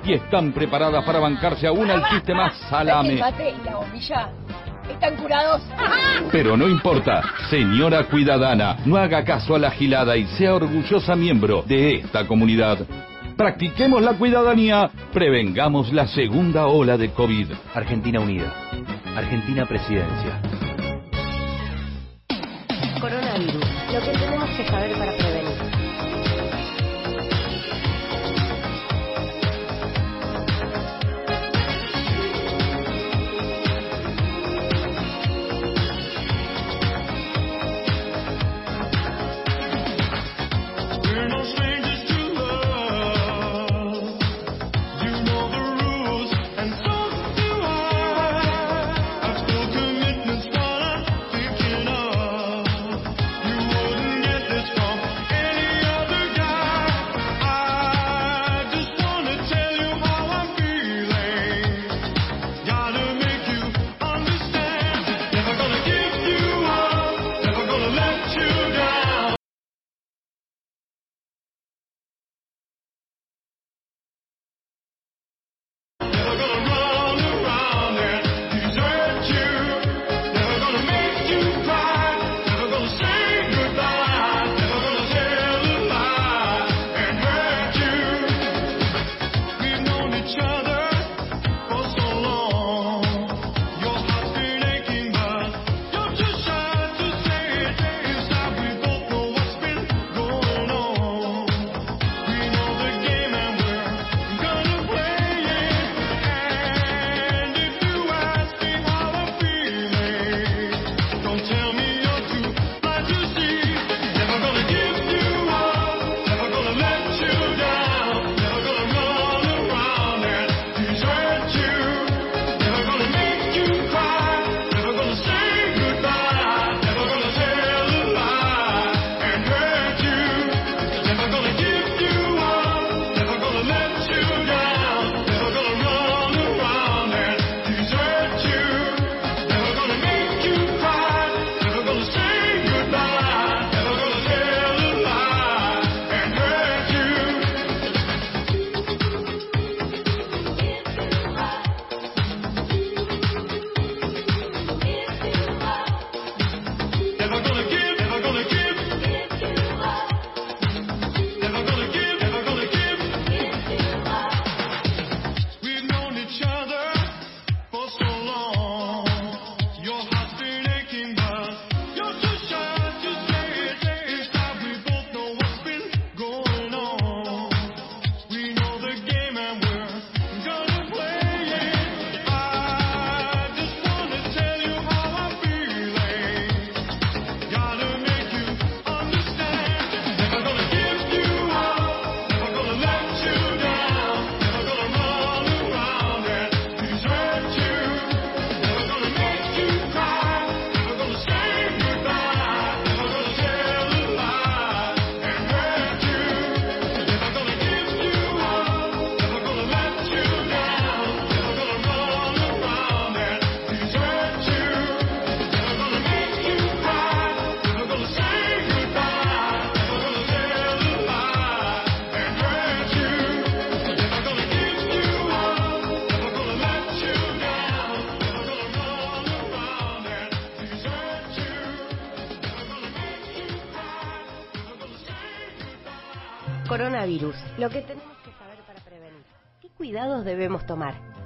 Y 0.05 0.13
están 0.13 0.53
preparadas 0.53 1.05
para 1.05 1.21
bancarse 1.21 1.69
aún 1.69 1.89
al 1.89 2.05
chiste 2.09 2.35
más 2.35 2.59
salame. 2.69 3.21
Curados. 5.13 5.63
Pero 6.33 6.57
no 6.57 6.67
importa, 6.67 7.23
señora 7.51 8.05
cuidadana, 8.05 8.79
no 8.87 8.97
haga 8.97 9.23
caso 9.25 9.55
a 9.55 9.59
la 9.59 9.71
gilada 9.71 10.17
y 10.17 10.27
sea 10.39 10.55
orgullosa 10.55 11.15
miembro 11.15 11.63
de 11.67 11.97
esta 11.97 12.27
comunidad. 12.27 12.79
Practiquemos 13.37 14.03
la 14.03 14.15
cuidadanía, 14.15 14.91
prevengamos 15.13 15.93
la 15.93 16.07
segunda 16.07 16.67
ola 16.67 16.97
de 16.97 17.11
COVID. 17.11 17.49
Argentina 17.75 18.21
Unida. 18.21 18.55
Argentina 19.15 19.67
Presidencia. 19.67 20.41
Coronavirus. 23.01 23.65
Lo 23.93 24.01
que 24.01 24.19
tenemos 24.19 24.51
que 24.51 24.67
saber 24.67 24.93
para 24.97 25.13
prevenir. 25.13 25.34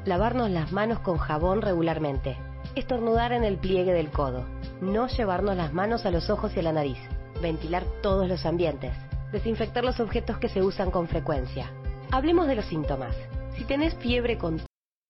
Lavarnos 0.08 0.48
las 0.48 0.72
manos 0.72 1.00
con 1.00 1.18
jabón 1.18 1.60
regularmente. 1.60 2.38
Estornudar 2.74 3.32
en 3.32 3.44
el 3.44 3.58
pliegue 3.58 3.92
del 3.92 4.10
codo. 4.10 4.46
No 4.80 5.06
llevarnos 5.06 5.54
las 5.54 5.74
manos 5.74 6.06
a 6.06 6.10
los 6.10 6.30
ojos 6.30 6.56
y 6.56 6.60
a 6.60 6.62
la 6.62 6.72
nariz. 6.72 6.96
Ventilar 7.42 7.84
todos 8.02 8.26
los 8.26 8.46
ambientes. 8.46 8.94
Desinfectar 9.32 9.84
los 9.84 10.00
objetos 10.00 10.38
que 10.38 10.48
se 10.48 10.62
usan 10.62 10.90
con 10.90 11.08
frecuencia. 11.08 11.70
Hablemos 12.10 12.46
de 12.46 12.54
los 12.54 12.64
síntomas. 12.64 13.14
Si 13.54 13.64
tenés 13.64 13.96
fiebre 13.96 14.38
con 14.38 14.67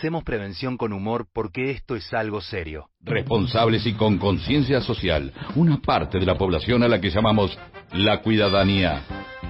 Hacemos 0.00 0.24
prevención 0.24 0.78
con 0.78 0.94
humor 0.94 1.26
porque 1.30 1.72
esto 1.72 1.94
es 1.94 2.10
algo 2.14 2.40
serio. 2.40 2.88
Responsables 3.02 3.84
y 3.84 3.92
con 3.92 4.16
conciencia 4.16 4.80
social, 4.80 5.30
una 5.56 5.76
parte 5.76 6.18
de 6.18 6.24
la 6.24 6.38
población 6.38 6.82
a 6.82 6.88
la 6.88 7.02
que 7.02 7.10
llamamos 7.10 7.58
la 7.92 8.22
cuidadanía. 8.22 9.02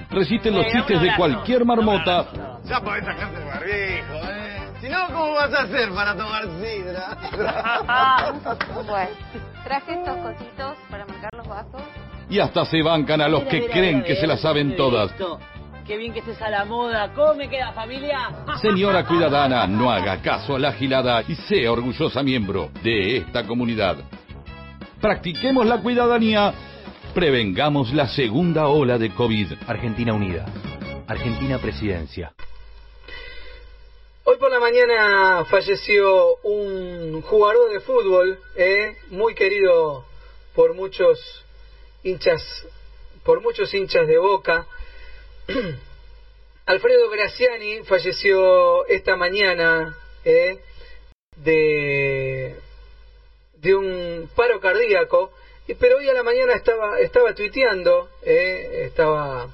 Resisten 0.09 0.53
los 0.53 0.67
chistes 0.67 1.01
de 1.01 1.15
cualquier 1.15 1.63
marmota. 1.63 2.59
Ya 2.65 2.81
podés 2.81 3.05
sacarte 3.05 3.39
el 3.39 3.45
barbijo, 3.45 4.29
¿eh? 4.29 4.51
Si 4.81 4.89
no, 4.89 5.07
¿cómo 5.07 5.31
vas 5.35 5.53
a 5.53 5.61
hacer 5.61 5.89
para 5.93 6.17
tomar 6.17 6.43
sidra? 6.61 7.17
bueno, 8.89 9.09
traje 9.63 9.93
estos 9.93 10.17
ah. 10.17 10.21
cositos 10.21 10.77
para 10.89 11.05
marcar 11.05 11.31
los 11.33 11.47
vasos. 11.47 11.81
Y 12.29 12.39
hasta 12.39 12.65
se 12.65 12.81
bancan 12.81 13.21
a 13.21 13.29
los 13.29 13.43
que 13.43 13.67
creen 13.67 14.03
que 14.03 14.17
se 14.17 14.27
las 14.27 14.41
saben 14.41 14.75
todas. 14.75 15.13
Qué 15.85 15.97
bien 15.97 16.13
que 16.13 16.19
estés 16.19 16.41
a 16.41 16.49
la 16.49 16.63
moda. 16.63 17.11
¿Cómo 17.13 17.33
me 17.33 17.49
queda, 17.49 17.71
familia? 17.73 18.29
Señora 18.61 19.05
Cuidadana, 19.05 19.65
no 19.67 19.91
haga 19.91 20.21
caso 20.21 20.55
a 20.55 20.59
la 20.59 20.73
gilada 20.73 21.23
y 21.27 21.35
sea 21.35 21.71
orgullosa 21.71 22.21
miembro 22.21 22.69
de 22.83 23.17
esta 23.17 23.45
comunidad. 23.45 23.97
Practiquemos 25.01 25.65
la 25.65 25.81
cuidadanía. 25.81 26.53
Prevengamos 27.15 27.91
la 27.93 28.07
segunda 28.07 28.67
ola 28.67 28.97
de 28.97 29.09
COVID. 29.09 29.53
Argentina 29.67 30.13
Unida. 30.13 30.45
Argentina 31.07 31.57
Presidencia. 31.57 32.31
Hoy 34.23 34.37
por 34.37 34.51
la 34.51 34.59
mañana 34.59 35.45
falleció 35.45 36.35
un 36.43 37.23
jugador 37.23 37.71
de 37.71 37.79
fútbol, 37.79 38.39
eh, 38.55 38.95
muy 39.09 39.33
querido 39.33 40.05
por 40.53 40.75
muchos 40.75 41.19
hinchas, 42.03 42.41
por 43.23 43.41
muchos 43.41 43.73
hinchas 43.73 44.07
de 44.07 44.19
Boca, 44.19 44.67
Alfredo 46.65 47.09
Graciani 47.09 47.83
falleció 47.83 48.85
esta 48.87 49.15
mañana 49.15 49.97
eh, 50.23 50.59
de, 51.37 52.55
de 53.55 53.75
un 53.75 54.29
paro 54.35 54.59
cardíaco, 54.59 55.31
pero 55.79 55.97
hoy 55.97 56.09
a 56.09 56.13
la 56.13 56.23
mañana 56.23 56.53
estaba, 56.53 56.99
estaba 56.99 57.33
tuiteando, 57.33 58.09
eh, 58.23 58.85
estaba 58.87 59.49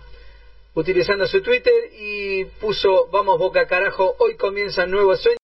utilizando 0.74 1.28
su 1.28 1.42
Twitter 1.42 1.92
y 1.94 2.46
puso, 2.46 3.08
vamos 3.08 3.40
Boca 3.40 3.68
carajo, 3.68 4.16
hoy 4.20 4.36
comienzan 4.36 4.92
nuevos 4.92 5.22
sueños. 5.22 5.38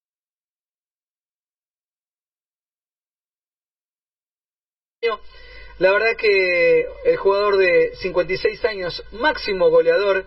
La 5.80 5.92
verdad 5.92 6.16
que 6.16 6.88
el 7.04 7.18
jugador 7.18 7.58
de 7.58 7.96
56 7.96 8.64
años, 8.66 9.04
máximo 9.12 9.70
goleador 9.70 10.26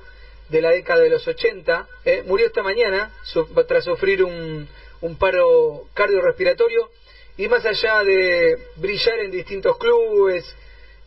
de 0.49 0.61
la 0.61 0.71
década 0.71 1.01
de 1.01 1.11
los 1.11 1.27
80, 1.27 1.87
eh, 2.05 2.23
murió 2.25 2.47
esta 2.47 2.63
mañana 2.63 3.11
su- 3.25 3.45
tras 3.67 3.85
sufrir 3.85 4.23
un, 4.23 4.69
un 5.01 5.17
paro 5.17 5.89
cardiorrespiratorio 5.95 6.89
y 7.37 7.49
más 7.49 7.65
allá 7.67 8.03
de 8.05 8.57
brillar 8.77 9.19
en 9.21 9.31
distintos 9.31 9.77
clubes 9.79 10.45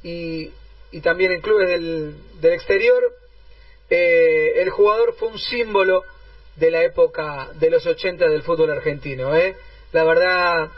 y, 0.04 0.52
y 0.92 1.02
también 1.02 1.32
en 1.32 1.42
clubes 1.42 1.68
del, 1.70 2.14
del 2.42 2.54
exterior, 2.54 3.14
eh, 3.90 4.54
el 4.58 4.70
jugador 4.70 5.14
fue 5.14 5.30
un 5.30 5.40
símbolo 5.40 6.04
de 6.56 6.70
la 6.72 6.84
época 6.84 7.50
de 7.54 7.70
los 7.70 7.86
80 7.86 8.28
del 8.30 8.44
fútbol 8.44 8.70
argentino. 8.70 9.36
¿eh? 9.36 9.56
La 9.94 10.04
verdad 10.04 10.70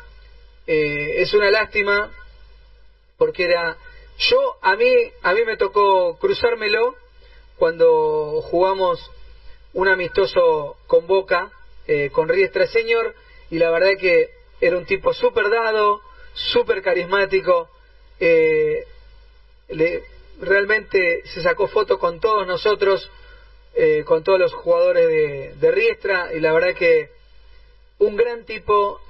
es 0.68 1.34
una 1.34 1.49
lástima 1.51 2.12
porque 3.18 3.43
era 3.45 3.76
yo 4.20 4.55
a 4.62 4.76
mí 4.76 4.93
a 5.24 5.34
mí 5.34 5.43
me 5.43 5.57
tocó 5.57 6.18
cruzármelo 6.20 6.95
cuando 7.62 8.41
jugamos 8.41 8.99
un 9.74 9.88
amistoso 9.88 10.78
con 10.88 11.05
Boca 11.05 11.51
eh, 11.86 12.09
con 12.09 12.28
Riestra 12.28 12.66
Señor 12.66 13.14
y 13.51 13.59
la 13.59 13.70
verdad 13.70 13.91
que 13.99 14.32
era 14.59 14.80
un 14.80 14.86
tipo 14.88 15.14
súper 15.14 15.47
dado 15.51 16.01
súper 16.34 16.82
carismático 16.82 17.70
eh, 18.20 18.88
realmente 20.39 21.22
se 21.28 21.43
sacó 21.43 21.68
foto 21.68 21.99
con 21.99 22.20
todos 22.20 22.47
nosotros 22.47 23.07
eh, 23.76 24.03
con 24.07 24.24
todos 24.24 24.39
los 24.39 24.53
jugadores 24.55 25.07
de, 25.07 25.53
de 25.53 25.72
Riestra 25.72 26.34
y 26.34 26.39
la 26.39 26.53
verdad 26.53 26.74
que 26.74 27.12
un 27.99 28.18
gran 28.18 28.43
tipo 28.43 29.01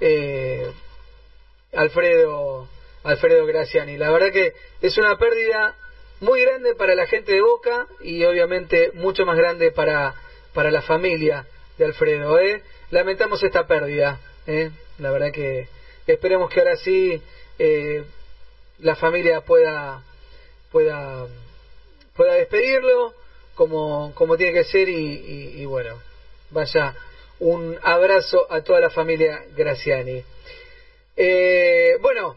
Alfredo 1.72 2.68
Alfredo 3.02 3.46
Graciani. 3.46 3.96
La 3.96 4.10
verdad 4.10 4.30
que 4.30 4.52
es 4.82 4.98
una 4.98 5.16
pérdida 5.16 5.74
muy 6.22 6.40
grande 6.40 6.76
para 6.76 6.94
la 6.94 7.04
gente 7.06 7.32
de 7.32 7.40
Boca 7.40 7.88
y 8.00 8.24
obviamente 8.24 8.92
mucho 8.94 9.26
más 9.26 9.36
grande 9.36 9.72
para, 9.72 10.14
para 10.54 10.70
la 10.70 10.80
familia 10.80 11.44
de 11.76 11.84
Alfredo. 11.84 12.38
¿eh? 12.38 12.62
Lamentamos 12.90 13.42
esta 13.42 13.66
pérdida. 13.66 14.20
¿eh? 14.46 14.70
La 14.98 15.10
verdad 15.10 15.32
que 15.32 15.66
esperemos 16.06 16.48
que 16.48 16.60
ahora 16.60 16.76
sí 16.76 17.20
eh, 17.58 18.04
la 18.78 18.94
familia 18.94 19.40
pueda, 19.40 20.04
pueda, 20.70 21.26
pueda 22.14 22.34
despedirlo 22.34 23.14
como, 23.56 24.12
como 24.14 24.36
tiene 24.36 24.52
que 24.52 24.64
ser 24.64 24.88
y, 24.88 25.64
bueno, 25.64 26.00
vaya 26.50 26.94
un 27.40 27.76
abrazo 27.82 28.46
a 28.48 28.60
toda 28.62 28.78
la 28.78 28.90
familia 28.90 29.44
Graciani. 29.56 30.22
Eh, 31.16 31.96
bueno, 32.00 32.36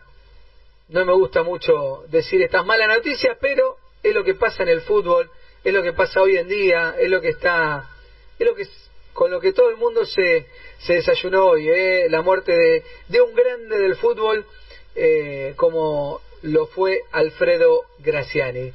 no 0.89 1.05
me 1.05 1.13
gusta 1.13 1.43
mucho 1.43 2.03
decir 2.09 2.41
estas 2.41 2.65
malas 2.65 2.87
noticias, 2.87 3.37
pero 3.39 3.77
es 4.03 4.13
lo 4.13 4.23
que 4.23 4.35
pasa 4.35 4.63
en 4.63 4.69
el 4.69 4.81
fútbol, 4.81 5.29
es 5.63 5.73
lo 5.73 5.81
que 5.81 5.93
pasa 5.93 6.21
hoy 6.21 6.37
en 6.37 6.47
día, 6.47 6.95
es 6.99 7.09
lo 7.09 7.21
que 7.21 7.29
está, 7.29 7.89
es 8.37 8.45
lo 8.45 8.55
que 8.55 8.67
con 9.13 9.31
lo 9.31 9.39
que 9.39 9.53
todo 9.53 9.69
el 9.69 9.77
mundo 9.77 10.05
se, 10.05 10.45
se 10.79 10.95
desayunó 10.95 11.45
hoy, 11.45 11.69
¿eh? 11.69 12.07
la 12.09 12.21
muerte 12.21 12.51
de, 12.51 12.83
de 13.07 13.21
un 13.21 13.33
grande 13.33 13.77
del 13.79 13.95
fútbol 13.95 14.45
eh, 14.93 15.53
como 15.55 16.21
lo 16.41 16.67
fue 16.67 17.01
Alfredo 17.11 17.83
Graciani. 17.99 18.73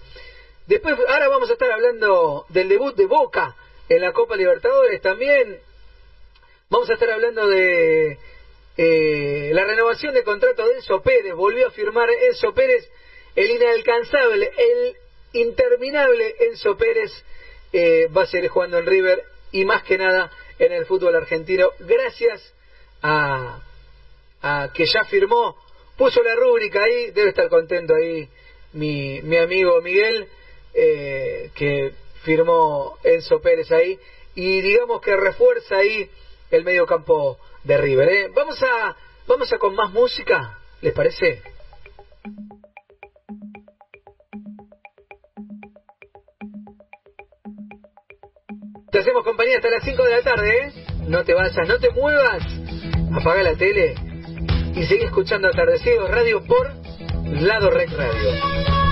Después, 0.67 0.97
ahora 1.09 1.29
vamos 1.29 1.51
a 1.51 1.53
estar 1.53 1.71
hablando 1.71 2.47
del 2.49 2.69
debut 2.69 2.97
de 2.97 3.07
Boca 3.07 3.55
en 3.89 4.01
la 4.01 4.13
Copa 4.13 4.37
Libertadores 4.37 5.01
también. 5.01 5.59
Vamos 6.69 6.89
a 6.91 6.95
estar 6.95 7.11
hablando 7.11 7.49
de 7.49 8.19
eh, 8.77 9.51
la 9.53 9.65
renovación 9.65 10.15
de 10.15 10.23
contrato 10.23 10.67
de 10.67 10.77
Enzo 10.77 11.03
Pérez. 11.03 11.35
Volvió 11.35 11.69
a 11.69 11.71
firmar 11.71 12.09
Enzo 12.11 12.53
Pérez, 12.55 12.89
el 13.37 13.51
inalcanzable, 13.51 14.51
el 14.57 14.97
interminable 15.33 16.35
Enzo 16.41 16.77
Pérez 16.77 17.13
eh, 17.73 18.09
va 18.17 18.23
a 18.23 18.27
seguir 18.27 18.51
jugando 18.51 18.79
en 18.79 18.87
River 18.87 19.23
y 19.53 19.65
más 19.65 19.83
que 19.83 19.99
nada 19.99 20.31
en 20.59 20.73
el 20.73 20.87
fútbol 20.87 21.15
argentino. 21.15 21.71
Gracias 21.81 22.55
a, 23.03 23.61
que 24.75 24.87
ya 24.87 25.05
firmó, 25.05 25.57
puso 25.97 26.23
la 26.23 26.35
rúbrica 26.35 26.83
ahí, 26.83 27.11
debe 27.11 27.31
estar 27.31 27.49
contento 27.49 27.95
ahí 27.95 28.29
mi, 28.73 29.21
mi 29.23 29.37
amigo 29.37 29.81
Miguel, 29.83 30.29
eh, 30.75 31.51
que 31.55 31.93
firmó 32.23 32.99
Enzo 33.03 33.41
Pérez 33.41 33.71
ahí 33.73 33.99
y 34.35 34.61
digamos 34.61 35.01
que 35.01 35.17
refuerza 35.17 35.77
ahí 35.77 36.09
el 36.51 36.65
medio 36.65 36.87
campo 36.87 37.39
de 37.65 37.77
River. 37.79 38.09
¿eh? 38.09 38.29
Vamos 38.35 38.63
a 38.63 38.97
vamos 39.27 39.53
a 39.53 39.59
con 39.59 39.75
más 39.75 39.91
música, 39.91 40.59
¿les 40.81 40.93
parece? 40.93 41.43
Te 48.91 48.99
hacemos 48.99 49.23
compañía 49.23 49.57
hasta 49.57 49.71
las 49.71 49.85
5 49.85 50.03
de 50.03 50.11
la 50.11 50.23
tarde, 50.23 50.59
¿eh? 50.59 50.73
No 51.07 51.25
te 51.25 51.33
vayas, 51.33 51.69
no 51.69 51.79
te 51.79 51.91
muevas. 51.91 52.43
Apaga 53.15 53.43
la 53.43 53.55
tele 53.55 53.95
y 54.75 54.85
sigue 54.87 55.05
escuchando 55.05 55.49
Atardecidos 55.49 56.11
Radio 56.11 56.45
por 56.45 56.71
Lado 57.25 57.71
Rec 57.71 57.91
Radio. 57.91 58.90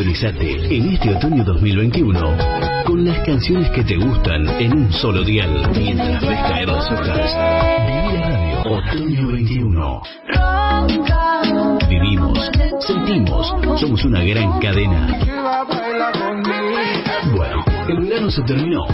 En 0.00 0.94
este 0.94 1.14
otoño 1.14 1.44
2021 1.44 2.36
con 2.86 3.04
las 3.04 3.18
canciones 3.18 3.68
que 3.68 3.84
te 3.84 3.96
gustan 3.98 4.48
en 4.58 4.72
un 4.72 4.90
solo 4.94 5.22
dial 5.22 5.70
mientras 5.76 6.22
ves 6.22 6.38
caer 6.38 6.68
las 6.68 6.90
hojas. 6.90 7.36
Viví 7.86 8.14
la 8.14 8.30
radio 8.30 8.60
Otoño 8.64 9.28
21. 9.28 10.02
Vivimos, 11.86 12.50
sentimos, 12.80 13.54
somos 13.78 14.02
una 14.06 14.24
gran 14.24 14.58
cadena. 14.58 15.18
Bueno, 17.36 17.62
el 17.90 18.00
verano 18.00 18.30
se 18.30 18.40
terminó, 18.44 18.86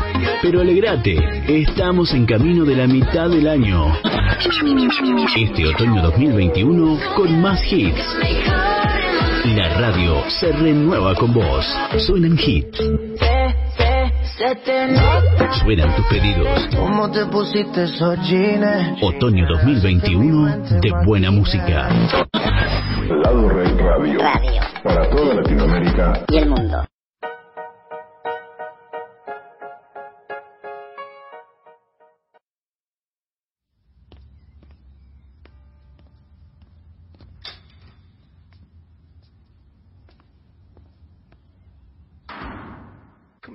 pero 0.43 0.61
alegrate, 0.61 1.17
estamos 1.47 2.13
en 2.15 2.27
camino 2.27 2.65
de 2.65 2.75
la 2.75 2.89
mitad 2.89 3.31
del 3.31 3.47
año. 3.47 3.93
Este 5.37 5.69
otoño 5.69 6.03
2021 6.03 6.99
con 7.15 7.41
más 7.41 7.61
hits. 7.73 8.66
La 9.55 9.69
radio 9.79 10.29
se 10.29 10.51
renueva 10.51 11.15
con 11.15 11.33
vos. 11.33 11.65
Suenan 12.05 12.37
hits. 12.37 12.79
Suenan 15.63 15.95
tus 15.95 16.07
pedidos. 16.07 16.67
¿Cómo 16.75 17.09
te 17.13 17.25
pusiste 17.27 17.85
esos 17.85 18.19
jeans? 18.29 19.01
Otoño 19.01 19.47
2021 19.49 20.81
de 20.81 20.93
buena 21.07 21.31
música. 21.31 21.89
Lado 23.23 23.49
Red 23.49 23.79
Radio. 23.79 24.19
Para 24.83 25.09
toda 25.11 25.35
Latinoamérica 25.35 26.25
Y 26.29 26.39
el 26.39 26.49
mundo. 26.49 26.85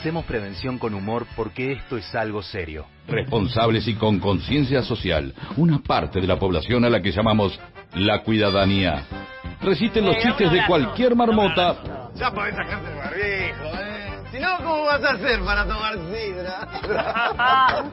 Hacemos 0.00 0.24
prevención 0.24 0.78
con 0.78 0.94
humor 0.94 1.26
porque 1.36 1.72
esto 1.72 1.98
es 1.98 2.14
algo 2.14 2.42
serio. 2.42 2.86
Responsables 3.06 3.86
y 3.86 3.96
con 3.96 4.18
conciencia 4.18 4.80
social, 4.80 5.34
una 5.58 5.78
parte 5.80 6.22
de 6.22 6.26
la 6.26 6.38
población 6.38 6.86
a 6.86 6.88
la 6.88 7.02
que 7.02 7.12
llamamos 7.12 7.60
la 7.96 8.22
cuidadanía. 8.22 9.04
Resisten 9.60 10.06
los 10.06 10.16
chistes 10.16 10.50
de 10.50 10.64
cualquier 10.66 11.14
marmota 11.14 12.10
Ya 12.14 12.30
podés 12.32 12.56
sacarte 12.56 12.90
el 12.90 12.96
barbijo, 12.96 13.78
¿eh? 13.78 14.10
Si 14.32 14.38
no, 14.38 14.56
¿cómo 14.56 14.84
vas 14.84 15.04
a 15.04 15.10
hacer 15.10 15.40
para 15.40 15.66
tomar 15.66 15.94
sidra? 16.10 16.68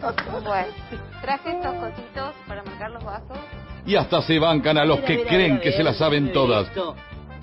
Bueno, 0.45 0.67
traje 1.21 1.51
estos 1.51 1.73
cositos 1.75 2.33
para 2.47 2.63
marcar 2.63 2.91
los 2.91 3.03
vasos. 3.03 3.37
y 3.85 3.95
hasta 3.97 4.21
se 4.21 4.39
bancan 4.39 4.77
a 4.77 4.85
los 4.85 5.01
que 5.01 5.25
creen 5.25 5.59
que 5.59 5.73
se 5.73 5.83
las 5.83 5.97
saben 5.97 6.31
todas. 6.31 6.69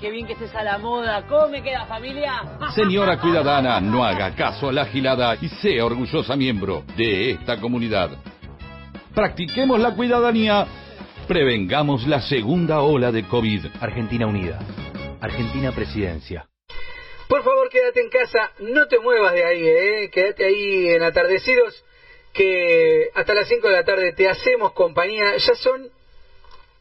Qué 0.05 0.11
bien 0.11 0.27
que 0.27 0.35
estés 0.35 0.55
a 0.55 0.63
la 0.63 0.77
moda. 0.77 1.27
¿Cómo 1.27 1.49
me 1.49 1.63
queda, 1.63 1.87
familia? 1.87 2.43
Señora 2.75 3.19
Cuidadana, 3.19 3.81
no 3.81 4.05
haga 4.05 4.35
caso 4.37 4.69
a 4.69 4.73
la 4.75 4.85
gilada 4.85 5.35
y 5.41 5.49
sea 5.49 5.83
orgullosa 5.83 6.37
miembro 6.37 6.85
de 6.95 7.31
esta 7.31 7.59
comunidad. 7.59 8.11
Practiquemos 9.15 9.81
la 9.81 9.95
cuidadanía, 9.95 10.67
prevengamos 11.27 12.07
la 12.07 12.21
segunda 12.21 12.83
ola 12.83 13.11
de 13.13 13.27
COVID. 13.27 13.65
Argentina 13.81 14.27
Unida. 14.27 14.59
Argentina 15.23 15.73
Presidencia. 15.73 16.47
Por 17.27 17.43
favor, 17.43 17.71
quédate 17.71 18.03
en 18.03 18.11
casa, 18.11 18.51
no 18.59 18.87
te 18.87 18.99
muevas 18.99 19.33
de 19.33 19.45
ahí, 19.47 19.67
¿eh? 19.67 20.11
quédate 20.13 20.45
ahí 20.45 20.89
en 20.91 21.03
atardecidos, 21.03 21.83
que 22.35 23.09
hasta 23.15 23.33
las 23.33 23.49
5 23.49 23.69
de 23.69 23.73
la 23.73 23.85
tarde 23.85 24.13
te 24.13 24.29
hacemos 24.29 24.73
compañía, 24.75 25.35
ya 25.39 25.55
son 25.55 25.89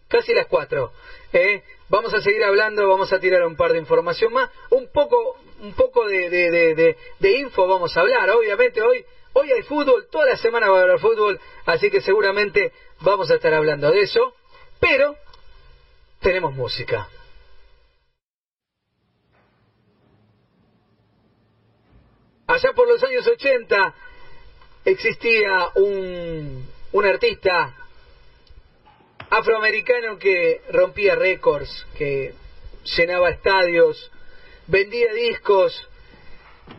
casi 0.10 0.34
las 0.34 0.48
4. 0.48 0.92
¿eh? 1.32 1.64
Vamos 1.90 2.14
a 2.14 2.22
seguir 2.22 2.44
hablando, 2.44 2.88
vamos 2.88 3.12
a 3.12 3.20
tirar 3.20 3.46
un 3.46 3.56
par 3.56 3.74
de 3.74 3.80
información 3.80 4.32
más, 4.32 4.50
un 4.70 4.90
poco, 4.92 5.38
un 5.60 5.74
poco 5.74 6.08
de, 6.08 6.96
info 7.22 7.68
vamos 7.68 7.96
a 7.96 8.02
hablar, 8.02 8.30
obviamente 8.32 8.82
hoy, 8.82 9.06
hoy 9.34 9.52
hay 9.52 9.64
fútbol, 9.64 10.08
toda 10.10 10.26
la 10.26 10.38
semana 10.38 10.70
va 10.70 10.80
a 10.80 10.84
haber 10.84 11.00
fútbol, 11.00 11.40
así 11.66 11.92
que 11.92 12.02
seguramente 12.02 12.72
vamos 13.02 13.30
a 13.30 13.36
estar 13.36 13.54
hablando 13.54 13.92
de 13.92 14.02
eso, 14.02 14.34
pero 14.80 15.16
tenemos 16.20 16.54
música. 16.54 17.08
Allá 22.48 22.74
por 22.74 22.88
los 22.88 23.04
años 23.04 23.28
80 23.28 23.94
existía 24.86 25.70
un, 25.76 26.68
un 26.92 27.06
artista 27.06 27.76
afroamericano 29.34 30.20
que 30.20 30.62
rompía 30.70 31.16
récords, 31.16 31.86
que 31.98 32.34
llenaba 32.96 33.32
estadios, 33.32 34.12
vendía 34.68 35.12
discos, 35.14 35.90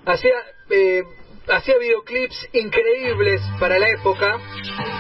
hacía, 0.07 0.37
eh, 0.71 1.03
hacía 1.49 1.79
videoclips 1.79 2.49
increíbles 2.53 3.41
para 3.59 3.79
la 3.79 3.89
época, 3.89 4.39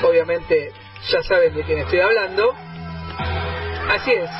obviamente 0.02 0.72
ya 1.08 1.22
saben 1.22 1.54
de 1.54 1.62
quién 1.62 1.78
estoy 1.78 2.00
hablando, 2.00 2.52
así 3.88 4.10
es, 4.10 4.30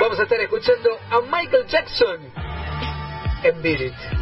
vamos 0.00 0.18
a 0.18 0.22
estar 0.22 0.40
escuchando 0.40 0.98
a 1.10 1.20
Michael 1.20 1.66
Jackson 1.66 2.32
en 3.44 3.62
Beat 3.62 3.80
It. 3.80 4.21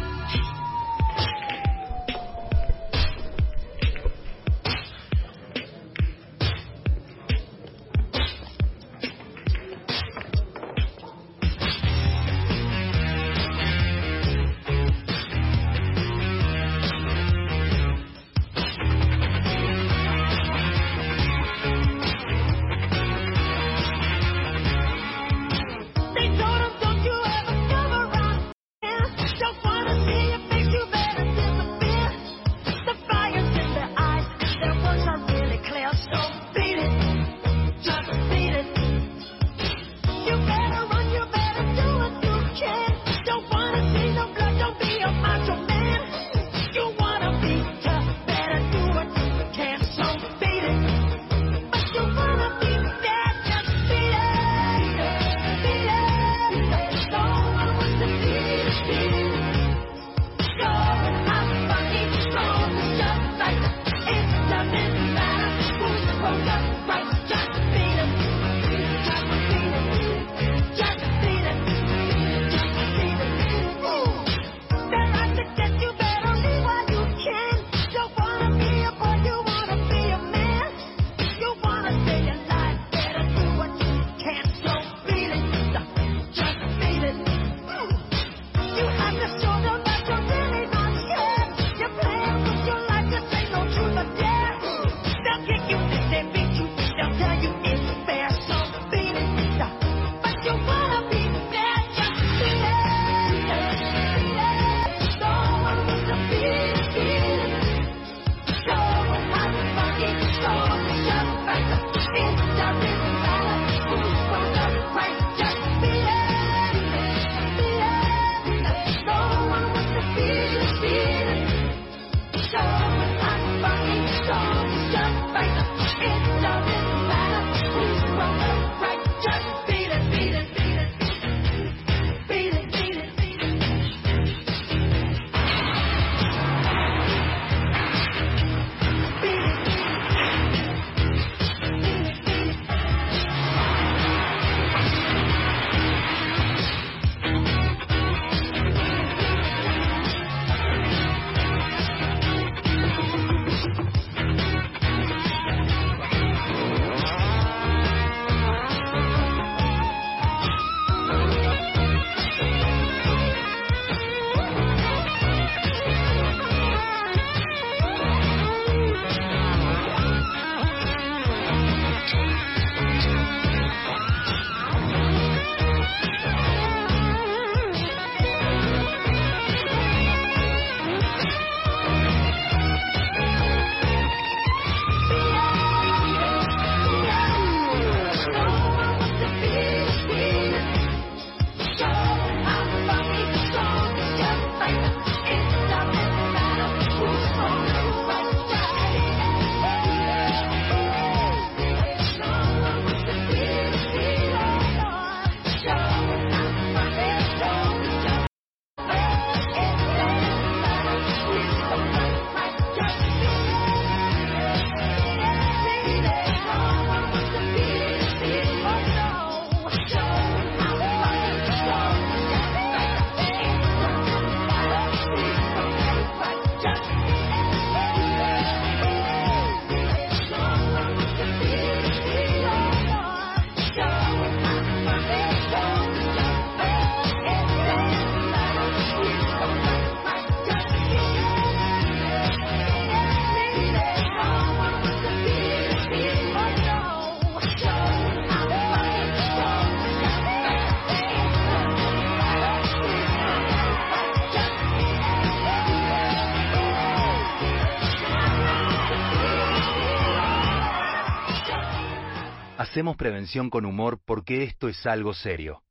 Hacemos 262.81 262.97
prevención 262.97 263.51
con 263.51 263.67
humor 263.67 263.99
porque 264.03 264.41
esto 264.41 264.67
es 264.67 264.87
algo 264.87 265.13
serio. 265.13 265.61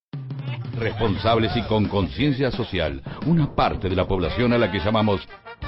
Responsables 0.79 1.57
y 1.57 1.63
con 1.63 1.89
conciencia 1.89 2.53
social, 2.53 3.03
una 3.27 3.53
parte 3.53 3.89
de 3.89 3.97
la 3.97 4.07
población 4.07 4.53
a 4.53 4.59
la 4.59 4.71
que 4.71 4.79
llamamos 4.79 5.21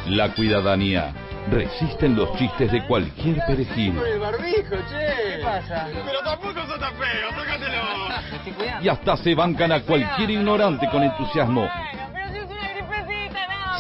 la 0.07 0.32
cuidadanía, 0.36 1.12
resisten 1.51 2.14
los 2.14 2.32
chistes 2.36 2.70
de 2.70 2.86
cualquier 2.86 3.40
perejil 3.45 3.97
Con 3.97 4.07
el 4.07 4.20
barbijo, 4.20 4.76
che. 4.88 5.38
¿Qué 5.38 5.43
pasa? 5.43 5.88
Pero 6.07 6.20
tampoco 6.22 6.64
sos 6.64 6.78
tan 6.78 6.95
feo, 6.95 7.28
cuidando. 8.55 8.84
y 8.84 8.88
hasta 8.88 9.16
se 9.16 9.34
bancan 9.34 9.72
a 9.72 9.80
cualquier 9.82 10.30
ignorante 10.30 10.88
con 10.93 11.03
entusiasmo. 11.03 11.68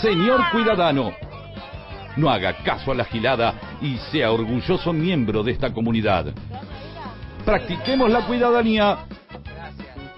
Señor 0.00 0.50
Cuidadano, 0.50 1.12
no 2.16 2.28
haga 2.28 2.56
caso 2.64 2.90
a 2.90 2.96
la 2.96 3.04
gilada 3.04 3.54
y 3.80 3.98
sea 4.10 4.32
orgulloso 4.32 4.92
miembro 4.92 5.44
de 5.44 5.52
esta 5.52 5.72
comunidad. 5.72 6.34
Practiquemos 7.44 8.08
la 8.10 8.24
cuidadanía. 8.26 8.98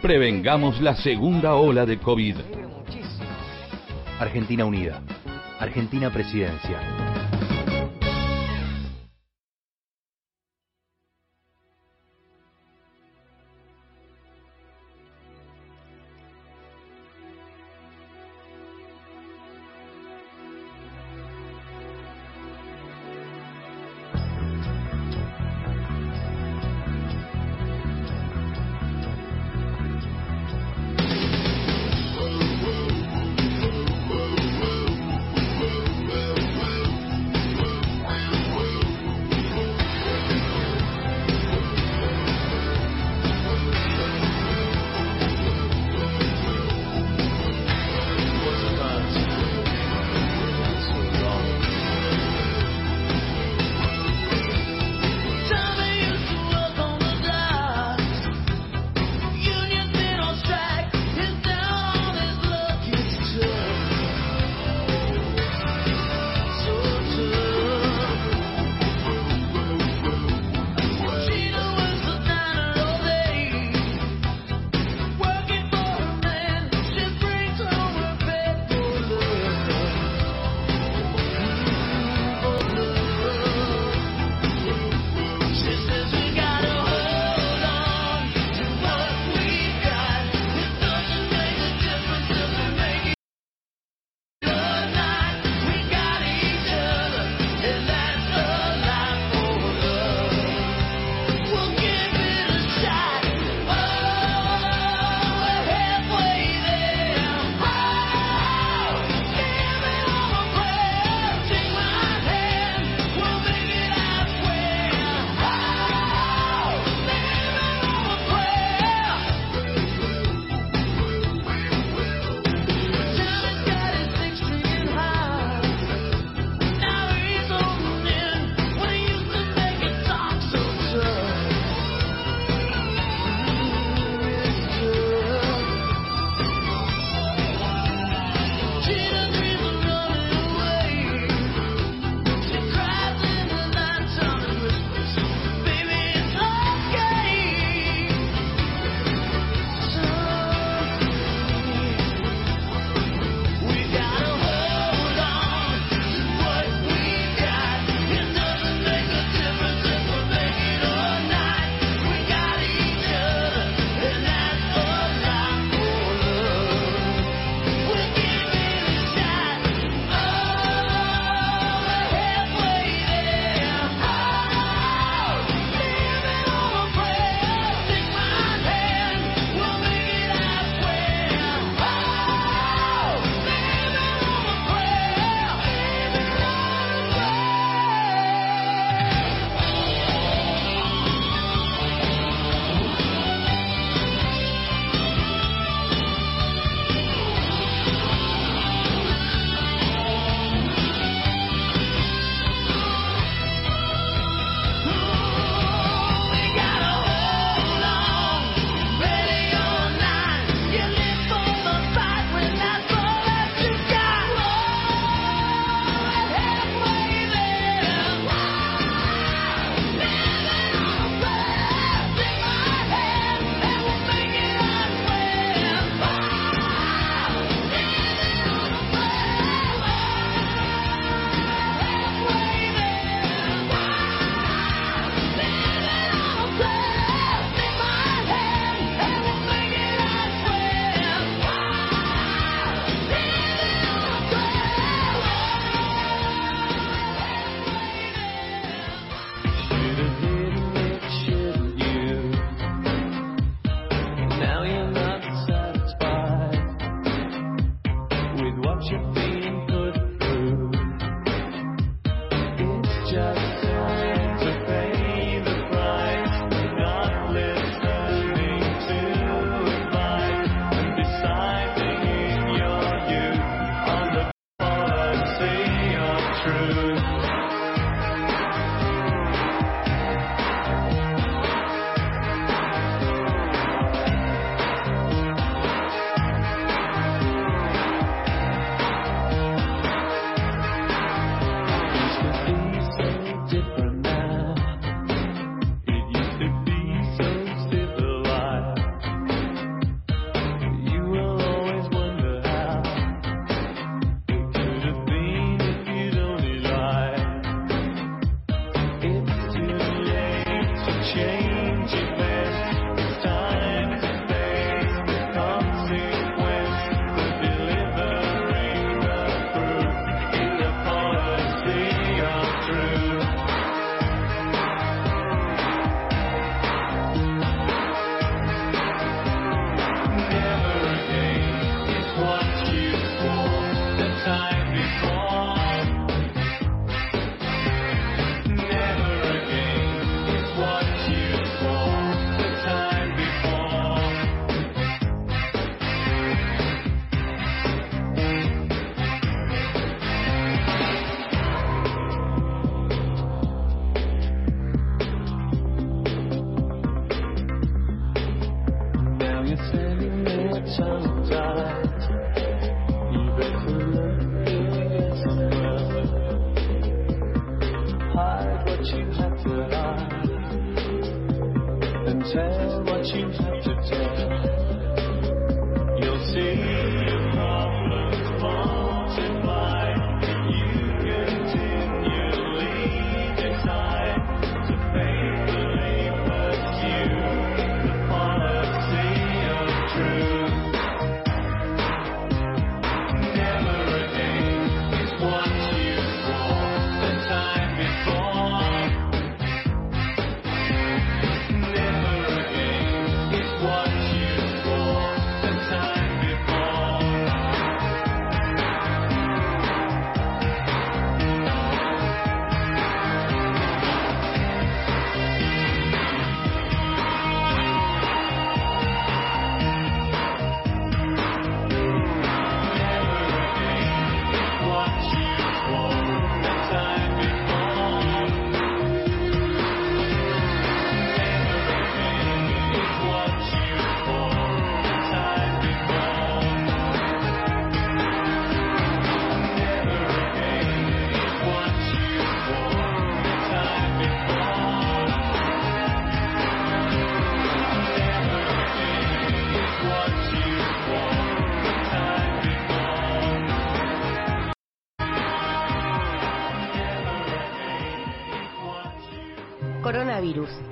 Prevengamos 0.02 0.80
la 0.80 0.94
segunda 0.94 1.54
ola 1.54 1.86
de 1.86 1.98
COVID. 1.98 2.36
Argentina 4.20 4.66
Unida. 4.66 5.00
Argentina 5.58 6.10
Presidencia. 6.10 7.13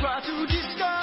Try 0.00 0.18
to 0.22 0.46
discover 0.46 0.99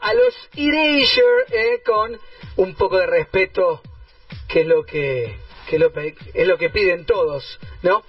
a 0.00 0.14
los 0.14 0.34
Erasure 0.56 1.44
eh, 1.50 1.82
con 1.84 2.18
un 2.56 2.74
poco 2.74 2.98
de 2.98 3.06
respeto, 3.06 3.80
que 4.48 4.60
es 4.62 4.66
lo 4.66 4.84
que, 4.84 5.36
que 5.68 5.78
lo 5.78 5.92
es 6.34 6.46
lo 6.46 6.58
que 6.58 6.70
piden 6.70 7.04
todos, 7.06 7.58
¿no? 7.82 8.02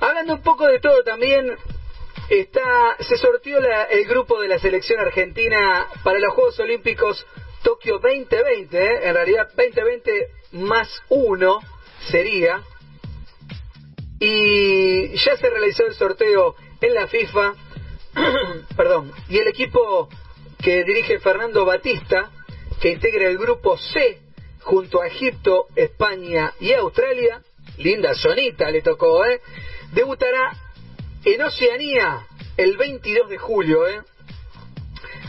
Hablando 0.00 0.34
un 0.34 0.42
poco 0.42 0.66
de 0.66 0.78
todo 0.80 1.02
también, 1.04 1.56
está 2.28 2.96
se 3.00 3.16
sortió 3.16 3.60
la- 3.60 3.84
el 3.84 4.04
grupo 4.06 4.40
de 4.40 4.48
la 4.48 4.58
selección 4.58 5.00
argentina 5.00 5.86
para 6.02 6.18
los 6.18 6.32
Juegos 6.34 6.58
Olímpicos 6.60 7.26
Tokio 7.62 7.98
2020, 7.98 8.76
¿eh? 8.76 9.00
en 9.08 9.14
realidad 9.14 9.48
2020 9.56 10.28
más 10.52 10.88
uno 11.08 11.60
sería, 12.10 12.62
y 14.18 15.08
ya 15.16 15.36
se 15.36 15.50
realizó 15.50 15.86
el 15.86 15.94
sorteo 15.94 16.54
en 16.80 16.94
la 16.94 17.06
FIFA, 17.06 17.54
perdón, 18.76 19.12
y 19.28 19.38
el 19.38 19.48
equipo 19.48 20.08
que 20.62 20.84
dirige 20.84 21.18
Fernando 21.18 21.64
Batista, 21.64 22.30
que 22.80 22.90
integra 22.90 23.28
el 23.28 23.36
grupo 23.36 23.76
C 23.76 24.20
junto 24.60 25.02
a 25.02 25.08
Egipto, 25.08 25.66
España 25.74 26.54
y 26.60 26.72
Australia, 26.72 27.42
linda 27.78 28.14
sonita 28.14 28.70
le 28.70 28.80
tocó, 28.80 29.26
¿eh? 29.26 29.40
debutará 29.92 30.52
en 31.24 31.42
Oceanía 31.42 32.26
el 32.56 32.76
22 32.76 33.28
de 33.28 33.38
julio, 33.38 33.88
¿eh? 33.88 34.00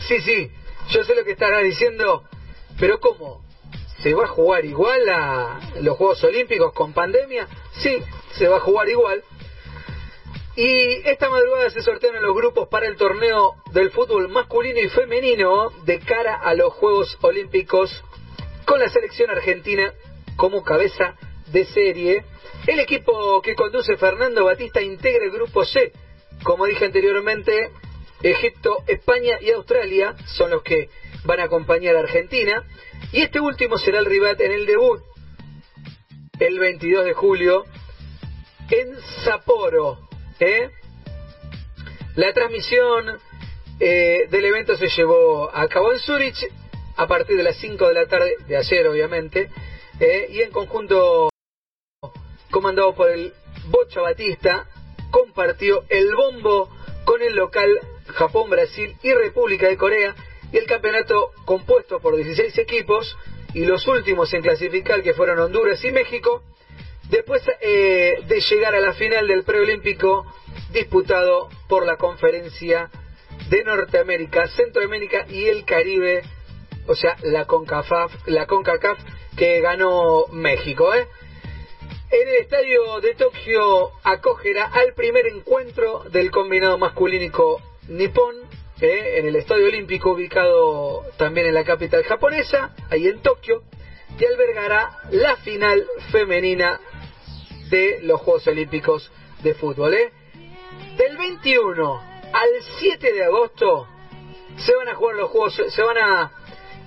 Sí, 0.06 0.20
sí, 0.20 0.50
yo 0.90 1.02
sé 1.04 1.14
lo 1.14 1.24
que 1.24 1.32
estarás 1.32 1.64
diciendo, 1.64 2.24
pero 2.78 3.00
¿cómo? 3.00 3.44
¿Se 4.02 4.14
va 4.14 4.24
a 4.24 4.28
jugar 4.28 4.64
igual 4.64 5.08
a 5.08 5.60
los 5.80 5.96
Juegos 5.96 6.22
Olímpicos 6.24 6.72
con 6.74 6.92
pandemia? 6.92 7.48
Sí, 7.78 7.98
se 8.32 8.48
va 8.48 8.58
a 8.58 8.60
jugar 8.60 8.88
igual. 8.88 9.24
Y 10.56 11.08
esta 11.08 11.28
madrugada 11.28 11.70
se 11.70 11.82
sortearon 11.82 12.22
los 12.22 12.34
grupos 12.34 12.68
para 12.68 12.86
el 12.86 12.96
torneo 12.96 13.56
del 13.72 13.90
fútbol 13.90 14.28
masculino 14.28 14.78
y 14.78 14.88
femenino 14.88 15.70
de 15.84 15.98
cara 15.98 16.36
a 16.36 16.54
los 16.54 16.72
Juegos 16.74 17.18
Olímpicos 17.22 17.90
con 18.64 18.78
la 18.78 18.88
selección 18.88 19.30
argentina 19.30 19.92
como 20.36 20.62
cabeza 20.62 21.16
de 21.48 21.64
serie. 21.64 22.24
El 22.68 22.78
equipo 22.78 23.42
que 23.42 23.56
conduce 23.56 23.96
Fernando 23.96 24.44
Batista 24.44 24.80
integra 24.80 25.24
el 25.24 25.32
grupo 25.32 25.64
C. 25.64 25.92
Como 26.44 26.66
dije 26.66 26.84
anteriormente, 26.84 27.70
Egipto, 28.22 28.84
España 28.86 29.38
y 29.40 29.50
Australia 29.50 30.14
son 30.36 30.50
los 30.50 30.62
que 30.62 30.88
van 31.24 31.40
a 31.40 31.44
acompañar 31.44 31.96
a 31.96 32.00
Argentina. 32.00 32.64
Y 33.12 33.22
este 33.22 33.40
último 33.40 33.76
será 33.76 33.98
el 33.98 34.06
rival 34.06 34.36
en 34.38 34.52
el 34.52 34.66
debut 34.66 35.02
el 36.38 36.58
22 36.58 37.04
de 37.04 37.14
julio 37.14 37.64
en 38.70 38.96
Sapporo. 39.24 40.03
¿Eh? 40.40 40.70
La 42.16 42.32
transmisión 42.32 43.18
eh, 43.80 44.26
del 44.30 44.44
evento 44.44 44.76
se 44.76 44.88
llevó 44.88 45.50
a 45.54 45.66
cabo 45.68 45.92
en 45.92 45.98
Zurich 45.98 46.50
a 46.96 47.06
partir 47.06 47.36
de 47.36 47.42
las 47.42 47.56
5 47.56 47.88
de 47.88 47.94
la 47.94 48.06
tarde 48.06 48.36
de 48.46 48.56
ayer, 48.56 48.86
obviamente, 48.86 49.50
¿eh? 49.98 50.28
y 50.30 50.42
en 50.42 50.50
conjunto 50.50 51.28
comandado 52.50 52.94
por 52.94 53.10
el 53.10 53.32
Bocha 53.66 54.00
Batista, 54.00 54.66
compartió 55.10 55.84
el 55.88 56.14
bombo 56.14 56.70
con 57.04 57.20
el 57.20 57.34
local 57.34 57.68
Japón, 58.06 58.50
Brasil 58.50 58.94
y 59.02 59.12
República 59.12 59.68
de 59.68 59.76
Corea, 59.76 60.14
y 60.52 60.58
el 60.58 60.66
campeonato 60.66 61.32
compuesto 61.44 61.98
por 61.98 62.14
16 62.14 62.56
equipos, 62.58 63.16
y 63.54 63.64
los 63.64 63.86
últimos 63.88 64.32
en 64.34 64.42
clasificar 64.42 65.02
que 65.02 65.14
fueron 65.14 65.40
Honduras 65.40 65.82
y 65.84 65.90
México, 65.90 66.42
después 67.14 67.42
eh, 67.60 68.24
de 68.26 68.40
llegar 68.40 68.74
a 68.74 68.80
la 68.80 68.92
final 68.94 69.28
del 69.28 69.44
preolímpico 69.44 70.26
disputado 70.72 71.48
por 71.68 71.86
la 71.86 71.96
conferencia 71.96 72.90
de 73.48 73.62
Norteamérica, 73.62 74.48
Centroamérica 74.48 75.24
y 75.28 75.44
el 75.44 75.64
Caribe, 75.64 76.22
o 76.88 76.94
sea, 76.96 77.16
la 77.22 77.46
CONCACAF, 77.46 78.26
la 78.26 78.46
CONCACAF 78.46 78.98
que 79.36 79.60
ganó 79.60 80.26
México. 80.32 80.92
¿eh? 80.92 81.06
En 82.10 82.28
el 82.28 82.34
estadio 82.36 83.00
de 83.00 83.14
Tokio 83.14 83.92
acogerá 84.02 84.64
al 84.64 84.94
primer 84.94 85.28
encuentro 85.28 86.02
del 86.10 86.32
combinado 86.32 86.78
masculínico 86.78 87.62
nipón, 87.86 88.34
¿eh? 88.80 89.18
en 89.18 89.26
el 89.26 89.36
estadio 89.36 89.66
olímpico 89.66 90.10
ubicado 90.10 91.04
también 91.16 91.46
en 91.46 91.54
la 91.54 91.64
capital 91.64 92.02
japonesa, 92.02 92.74
ahí 92.90 93.06
en 93.06 93.22
Tokio, 93.22 93.62
y 94.18 94.24
albergará 94.24 94.98
la 95.10 95.36
final 95.36 95.86
femenina 96.10 96.80
de 97.70 98.00
los 98.02 98.20
Juegos 98.20 98.46
Olímpicos 98.46 99.10
de 99.42 99.54
Fútbol. 99.54 99.94
¿eh? 99.94 100.12
Del 100.96 101.16
21 101.16 102.00
al 102.32 102.48
7 102.78 103.12
de 103.12 103.24
agosto 103.24 103.88
se 104.56 104.74
van 104.74 104.88
a 104.88 104.94
jugar 104.94 105.16
los 105.16 105.30
Juegos, 105.30 105.60
se 105.68 105.82
van 105.82 105.98
a 105.98 106.32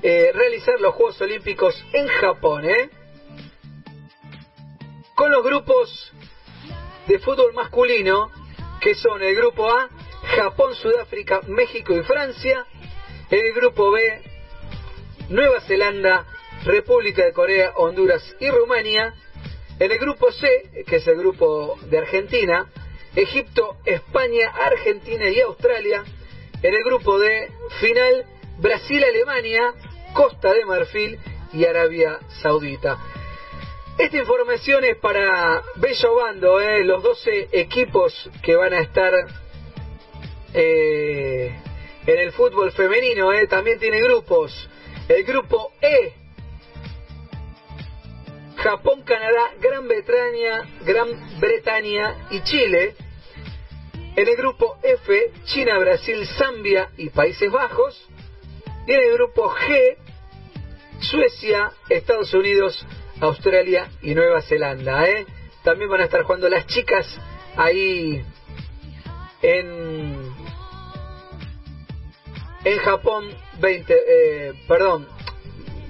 eh, 0.02 0.32
realizar 0.34 0.80
los 0.80 0.94
Juegos 0.94 1.20
Olímpicos 1.22 1.76
en 1.94 2.08
Japón, 2.08 2.66
¿eh? 2.66 2.90
Con 5.16 5.32
los 5.32 5.44
grupos 5.44 6.12
de 7.08 7.20
fútbol 7.20 7.54
masculino, 7.54 8.32
que 8.80 8.94
son 8.94 9.22
el 9.24 9.36
grupo 9.36 9.70
A, 9.70 9.90
Japón, 10.36 10.76
Sudáfrica, 10.76 11.42
México 11.48 11.94
y 11.96 12.04
Francia. 12.04 12.66
El 13.30 13.54
grupo 13.54 13.92
B, 13.92 14.22
Nueva 15.30 15.60
Zelanda, 15.62 16.26
República 16.64 17.26
de 17.26 17.34
Corea, 17.34 17.74
Honduras 17.76 18.24
y 18.40 18.50
Rumania. 18.50 19.14
En 19.80 19.92
el 19.92 20.00
grupo 20.00 20.32
C, 20.32 20.84
que 20.88 20.96
es 20.96 21.08
el 21.08 21.18
grupo 21.18 21.78
de 21.90 22.00
Argentina, 22.00 22.68
Egipto, 23.16 23.78
España, 23.86 24.50
Argentina 24.50 25.30
y 25.30 25.40
Australia. 25.42 26.04
En 26.64 26.74
el 26.74 26.84
grupo 26.84 27.20
D, 27.20 27.52
final, 27.80 28.26
Brasil, 28.58 29.04
Alemania, 29.04 29.74
Costa 30.14 30.52
de 30.54 30.66
Marfil 30.66 31.20
y 31.54 31.66
Arabia 31.66 32.20
Saudita. 32.42 32.98
Esta 33.98 34.18
información 34.18 34.84
es 34.84 34.98
para 34.98 35.64
Bello 35.76 36.16
Bando, 36.16 36.60
eh, 36.60 36.84
los 36.84 37.02
12 37.02 37.50
equipos 37.52 38.30
que 38.44 38.56
van 38.56 38.74
a 38.74 38.80
estar 38.80 39.14
eh, 40.54 41.56
en 42.06 42.20
el 42.20 42.32
fútbol 42.32 42.72
femenino. 42.72 43.34
eh, 43.34 43.48
también 43.48 43.80
tiene 43.80 44.00
grupos. 44.02 44.70
El 45.08 45.24
grupo 45.24 45.72
E, 45.82 46.14
Japón, 48.58 49.04
Canadá, 49.04 49.52
Gran 49.62 49.88
Bretaña, 49.88 50.68
Gran 50.82 51.40
Bretaña 51.40 52.28
y 52.32 52.42
Chile. 52.42 52.96
En 54.16 54.28
el 54.28 54.36
grupo 54.36 54.78
F, 54.82 55.32
China, 55.46 55.78
Brasil, 55.78 56.26
Zambia 56.38 56.90
y 56.98 57.10
Países 57.10 57.52
Bajos. 57.52 58.10
Y 58.88 58.94
en 58.94 59.02
el 59.02 59.14
grupo 59.14 59.54
G, 59.54 59.98
Suecia, 61.02 61.72
Estados 61.88 62.34
Unidos, 62.34 62.84
Australia 63.22 63.92
y 64.02 64.16
Nueva 64.16 64.42
Zelanda. 64.42 65.08
¿eh? 65.08 65.26
También 65.64 65.90
van 65.90 66.02
a 66.02 66.06
estar 66.06 66.24
jugando 66.24 66.50
las 66.50 66.66
chicas 66.66 67.06
ahí 67.56 68.26
en, 69.44 70.34
en 72.64 72.78
Japón 72.80 73.30
20, 73.60 73.94
eh, 73.94 74.54
perdón, 74.68 75.08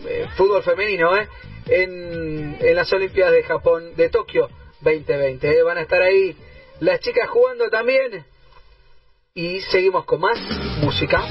eh, 0.05 0.27
fútbol 0.35 0.63
femenino, 0.63 1.15
¿eh? 1.15 1.29
En, 1.69 2.57
en 2.59 2.75
las 2.75 2.91
Olimpiadas 2.93 3.33
de 3.33 3.43
Japón 3.43 3.95
de 3.95 4.09
Tokio 4.09 4.49
2020. 4.81 5.47
¿eh? 5.47 5.63
Van 5.63 5.77
a 5.77 5.81
estar 5.81 6.01
ahí 6.01 6.35
las 6.79 6.99
chicas 6.99 7.29
jugando 7.29 7.69
también. 7.69 8.25
Y 9.33 9.61
seguimos 9.61 10.05
con 10.05 10.21
más 10.21 10.39
música. 10.81 11.21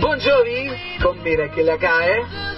Bon 0.00 0.18
Jovi 0.18 0.70
con 1.02 1.22
Mira 1.22 1.50
que 1.50 1.62
la 1.62 1.76
cae. 1.78 2.49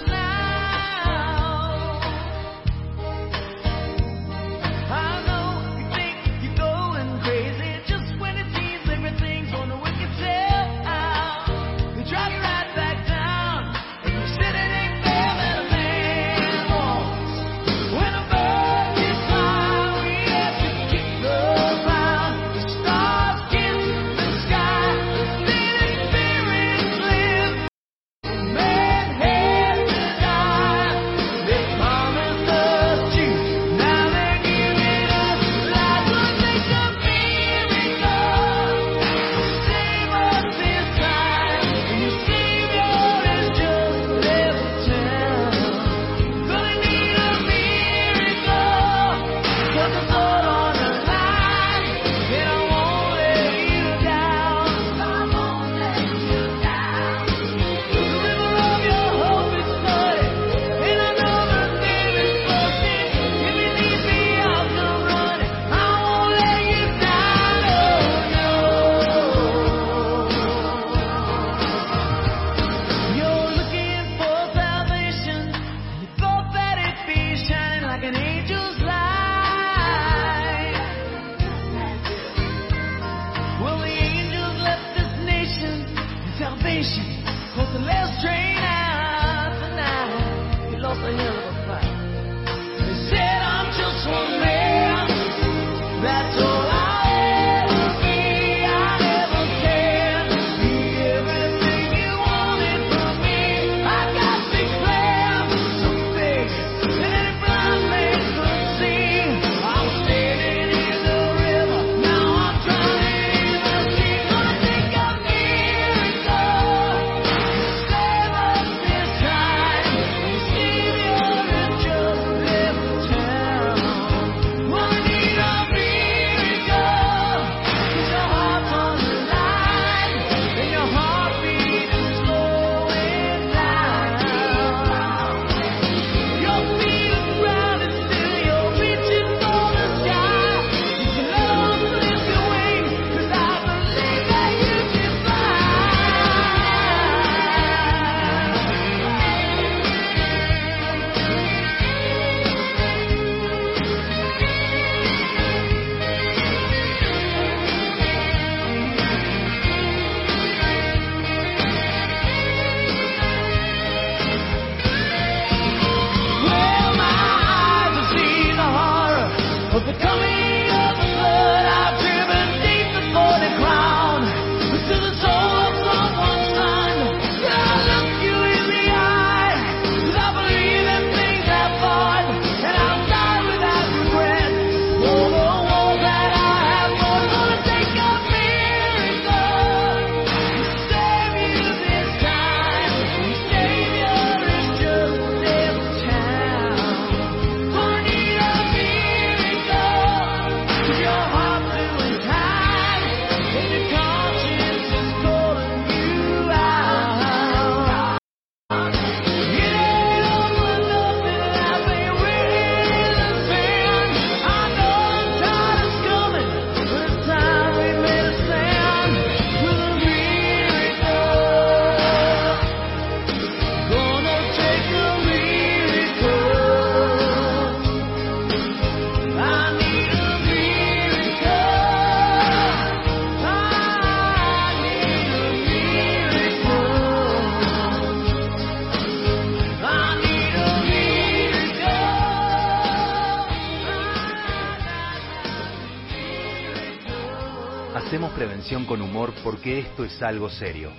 Porque 249.43 249.79
esto 249.79 250.03
es 250.03 250.21
algo 250.21 250.49
serio. 250.49 250.91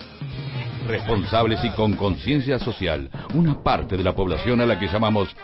Responsables 0.87 1.65
y 1.65 1.71
con 1.71 1.95
conciencia 1.95 2.59
social, 2.59 3.11
una 3.35 3.63
parte 3.63 3.97
de 3.97 4.05
la 4.05 4.15
población 4.15 4.61
a 4.61 4.67
la 4.67 4.79
que 4.79 4.87
llamamos 4.87 5.35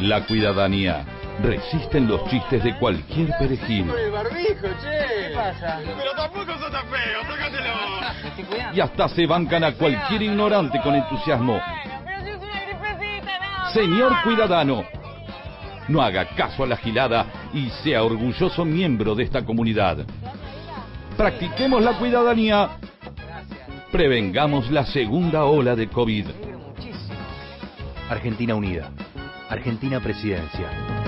la 0.00 0.26
cuidadanía, 0.26 1.04
resisten 1.42 2.06
los 2.06 2.24
chistes 2.28 2.62
de 2.62 2.78
cualquier 2.78 3.30
perejil. 3.38 3.86
¿Qué 3.90 5.32
pasa? 5.34 5.80
Pero 5.84 6.12
tampoco 6.16 6.58
sos 6.58 6.70
tan 6.70 6.86
feo, 6.88 7.22
sácatelo. 7.22 7.74
Me 8.22 8.28
estoy 8.28 8.44
cuidando. 8.44 8.76
y 8.76 8.80
hasta 8.80 9.08
se 9.08 9.26
bancan 9.26 9.64
a 9.64 9.72
cualquier 9.72 10.22
ignorante 10.22 10.80
con 10.82 10.94
entusiasmo. 10.94 11.60
Pero 12.04 12.22
si 12.22 12.30
es 12.30 12.36
una 12.36 12.64
gripecita, 12.64 13.32
no. 13.38 13.70
Señor 13.72 14.22
Cuidadano, 14.22 14.84
no 15.88 16.02
haga 16.02 16.26
caso 16.36 16.64
a 16.64 16.66
la 16.66 16.76
gilada 16.76 17.26
y 17.52 17.68
sea 17.82 18.04
orgulloso 18.04 18.64
miembro 18.64 19.14
de 19.14 19.24
esta 19.24 19.44
comunidad. 19.44 20.06
Practiquemos 21.20 21.82
la 21.82 21.98
cuidadanía. 21.98 22.78
Prevengamos 23.92 24.70
la 24.70 24.86
segunda 24.86 25.44
ola 25.44 25.76
de 25.76 25.86
COVID. 25.86 26.24
Argentina 28.08 28.54
Unida. 28.54 28.90
Argentina 29.50 30.00
Presidencia. 30.00 30.99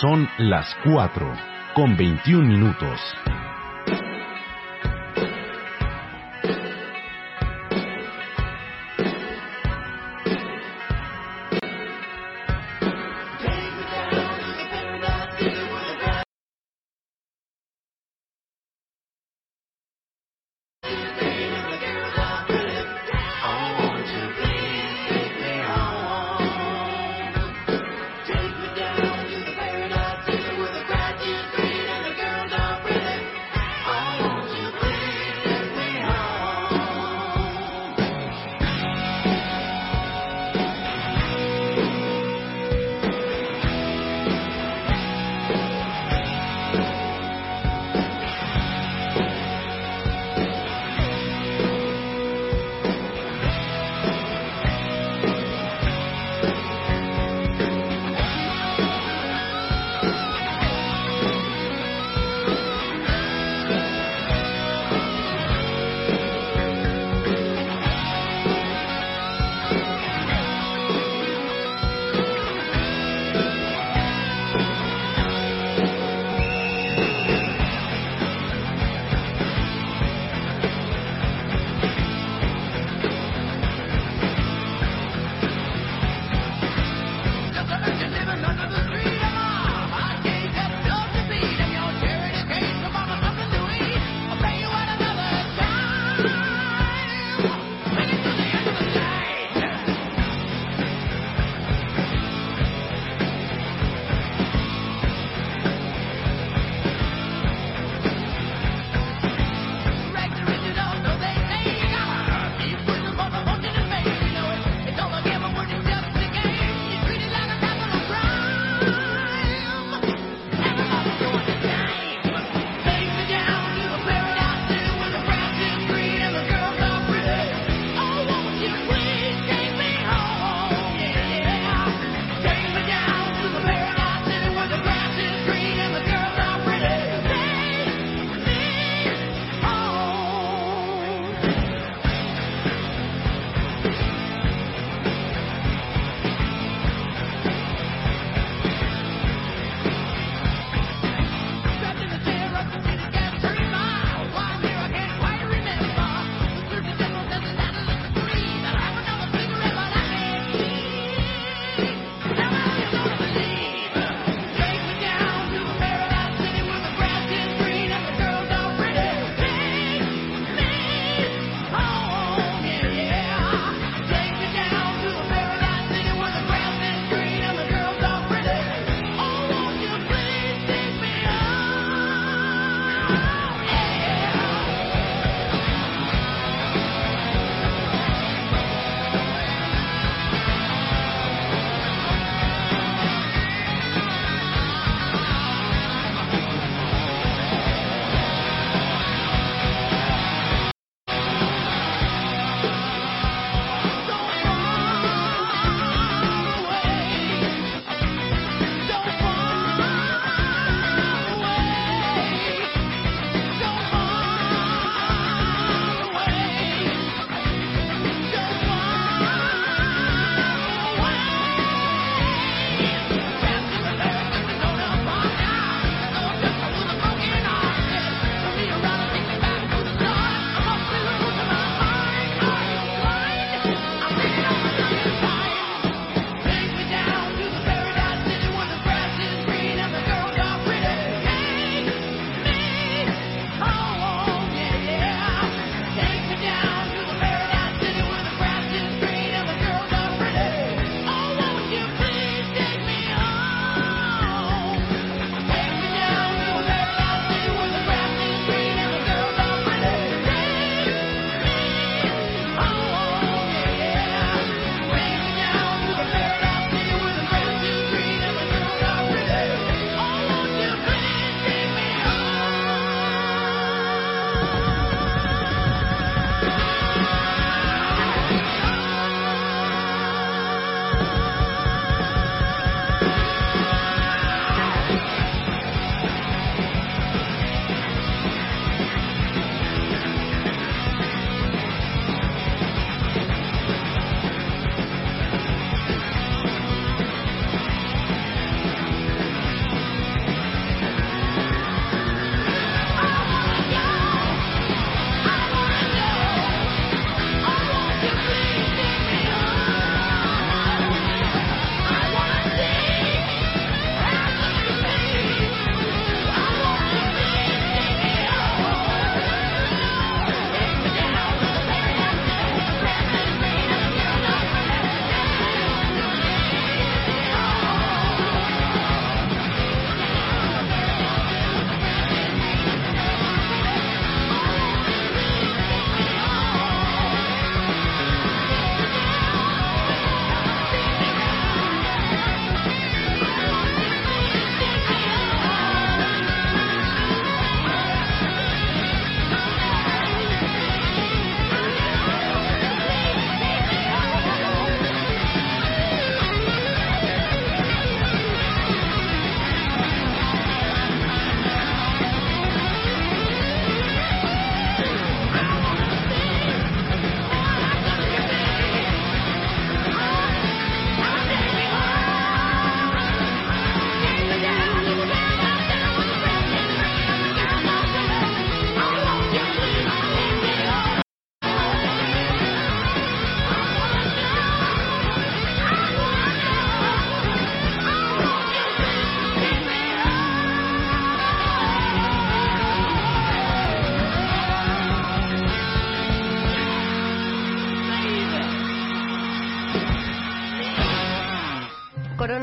Son 0.00 0.26
las 0.38 0.66
4 0.82 1.30
con 1.74 1.94
21 1.94 2.48
minutos. 2.48 2.98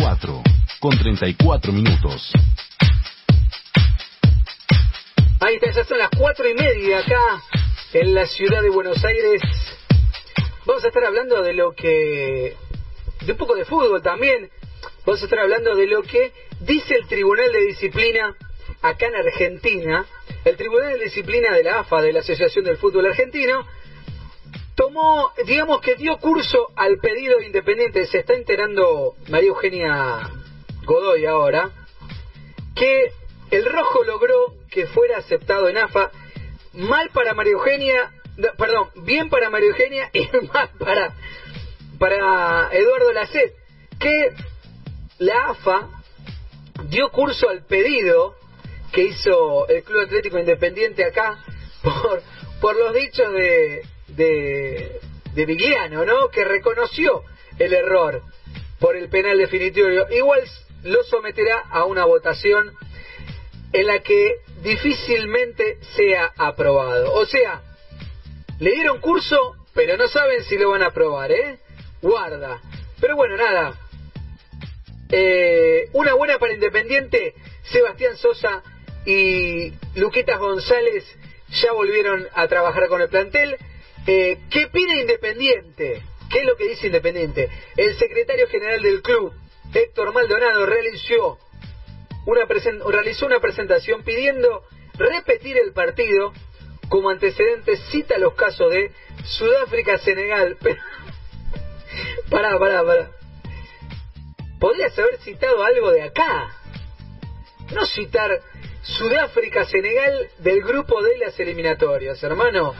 4 0.00 0.42
con 0.80 0.98
34 0.98 1.72
minutos. 1.72 2.32
Ahí 5.40 5.54
está, 5.56 5.70
ya 5.70 5.84
son 5.84 5.98
las 5.98 6.10
cuatro 6.16 6.48
y 6.48 6.54
media 6.54 6.98
acá 6.98 7.42
en 7.92 8.14
la 8.14 8.26
ciudad 8.26 8.62
de 8.62 8.70
Buenos 8.70 9.02
Aires. 9.04 9.40
Vamos 10.64 10.84
a 10.84 10.88
estar 10.88 11.04
hablando 11.04 11.42
de 11.42 11.54
lo 11.54 11.72
que... 11.72 12.56
de 13.24 13.32
un 13.32 13.38
poco 13.38 13.54
de 13.54 13.64
fútbol 13.64 14.02
también. 14.02 14.50
Vamos 15.04 15.20
a 15.22 15.24
estar 15.24 15.38
hablando 15.38 15.74
de 15.74 15.86
lo 15.86 16.02
que 16.02 16.32
dice 16.60 16.94
el 16.94 17.06
Tribunal 17.06 17.52
de 17.52 17.66
Disciplina 17.66 18.34
acá 18.82 19.06
en 19.06 19.16
Argentina. 19.16 20.04
El 20.44 20.56
Tribunal 20.56 20.98
de 20.98 21.04
Disciplina 21.04 21.52
de 21.54 21.62
la 21.62 21.80
AFA, 21.80 22.02
de 22.02 22.12
la 22.12 22.20
Asociación 22.20 22.64
del 22.64 22.76
Fútbol 22.76 23.06
Argentino, 23.06 23.66
tomó, 24.76 25.32
digamos 25.46 25.80
que 25.80 25.96
dio 25.96 26.18
curso 26.18 26.68
al 26.76 26.98
pedido 26.98 27.38
de 27.38 27.46
Independiente. 27.46 28.06
Se 28.06 28.18
está 28.18 28.34
enterando 28.34 29.14
María 29.28 29.48
Eugenia 29.48 30.30
Godoy 30.84 31.26
ahora, 31.26 31.70
que 32.76 33.12
el 33.50 33.64
rojo 33.64 34.04
logró 34.04 34.54
que 34.70 34.86
fuera 34.86 35.18
aceptado 35.18 35.68
en 35.68 35.78
AFA. 35.78 36.12
Mal 36.74 37.08
para 37.10 37.32
María 37.32 37.54
Eugenia, 37.54 38.12
perdón, 38.58 38.90
bien 38.96 39.30
para 39.30 39.48
María 39.48 39.70
Eugenia 39.70 40.10
y 40.12 40.28
mal 40.52 40.70
para, 40.78 41.14
para 41.98 42.68
Eduardo 42.72 43.12
Lacet, 43.12 43.54
que 43.98 44.30
la 45.18 45.46
AFA 45.48 45.88
dio 46.90 47.10
curso 47.10 47.48
al 47.48 47.64
pedido 47.64 48.36
que 48.92 49.04
hizo 49.04 49.66
el 49.68 49.82
Club 49.82 50.02
Atlético 50.02 50.38
Independiente 50.38 51.02
acá 51.02 51.42
por, 51.82 52.22
por 52.60 52.76
los 52.76 52.92
dichos 52.92 53.32
de, 53.32 53.82
de, 54.16 55.00
de 55.34 55.46
Vigliano, 55.46 56.04
¿no? 56.04 56.28
Que 56.30 56.44
reconoció 56.44 57.22
el 57.58 57.72
error 57.72 58.22
por 58.78 58.96
el 58.96 59.08
penal 59.08 59.38
definitivo. 59.38 59.88
Igual 60.10 60.42
lo 60.82 61.02
someterá 61.04 61.60
a 61.70 61.84
una 61.84 62.04
votación 62.04 62.72
en 63.72 63.86
la 63.86 64.00
que 64.00 64.36
difícilmente 64.62 65.78
sea 65.94 66.32
aprobado. 66.36 67.12
O 67.14 67.26
sea, 67.26 67.62
le 68.58 68.70
dieron 68.72 69.00
curso, 69.00 69.56
pero 69.74 69.96
no 69.96 70.08
saben 70.08 70.42
si 70.44 70.56
lo 70.56 70.70
van 70.70 70.82
a 70.82 70.86
aprobar, 70.86 71.30
¿eh? 71.32 71.58
Guarda. 72.00 72.60
Pero 73.00 73.16
bueno, 73.16 73.36
nada. 73.36 73.74
Eh, 75.10 75.88
una 75.92 76.14
buena 76.14 76.38
para 76.38 76.54
Independiente, 76.54 77.34
Sebastián 77.70 78.16
Sosa 78.16 78.62
y 79.04 79.72
Luquitas 79.94 80.38
González 80.38 81.04
ya 81.62 81.72
volvieron 81.72 82.26
a 82.34 82.48
trabajar 82.48 82.88
con 82.88 83.00
el 83.00 83.08
plantel. 83.08 83.56
Eh, 84.06 84.38
¿Qué 84.50 84.68
pide 84.68 85.00
Independiente? 85.00 86.02
¿Qué 86.30 86.38
es 86.40 86.44
lo 86.46 86.56
que 86.56 86.68
dice 86.68 86.86
Independiente? 86.86 87.50
El 87.76 87.96
secretario 87.98 88.46
general 88.48 88.80
del 88.82 89.02
club, 89.02 89.32
Héctor 89.74 90.12
Maldonado, 90.12 90.64
realizó 90.64 91.38
una, 92.24 92.44
realizó 92.44 93.26
una 93.26 93.40
presentación 93.40 94.02
pidiendo 94.02 94.62
repetir 94.94 95.58
el 95.58 95.72
partido. 95.72 96.32
Como 96.88 97.10
antecedentes 97.10 97.80
cita 97.90 98.16
los 98.16 98.34
casos 98.34 98.70
de 98.70 98.92
Sudáfrica-Senegal. 99.24 100.56
Pero... 100.62 100.80
pará, 102.30 102.56
pará, 102.60 102.84
pará. 102.84 103.10
Podrías 104.60 104.96
haber 104.96 105.18
citado 105.18 105.64
algo 105.64 105.90
de 105.90 106.02
acá. 106.02 106.54
No 107.74 107.84
citar 107.86 108.40
Sudáfrica-Senegal 108.82 110.30
del 110.38 110.62
grupo 110.62 111.02
de 111.02 111.18
las 111.18 111.38
eliminatorias, 111.40 112.22
hermano. 112.22 112.72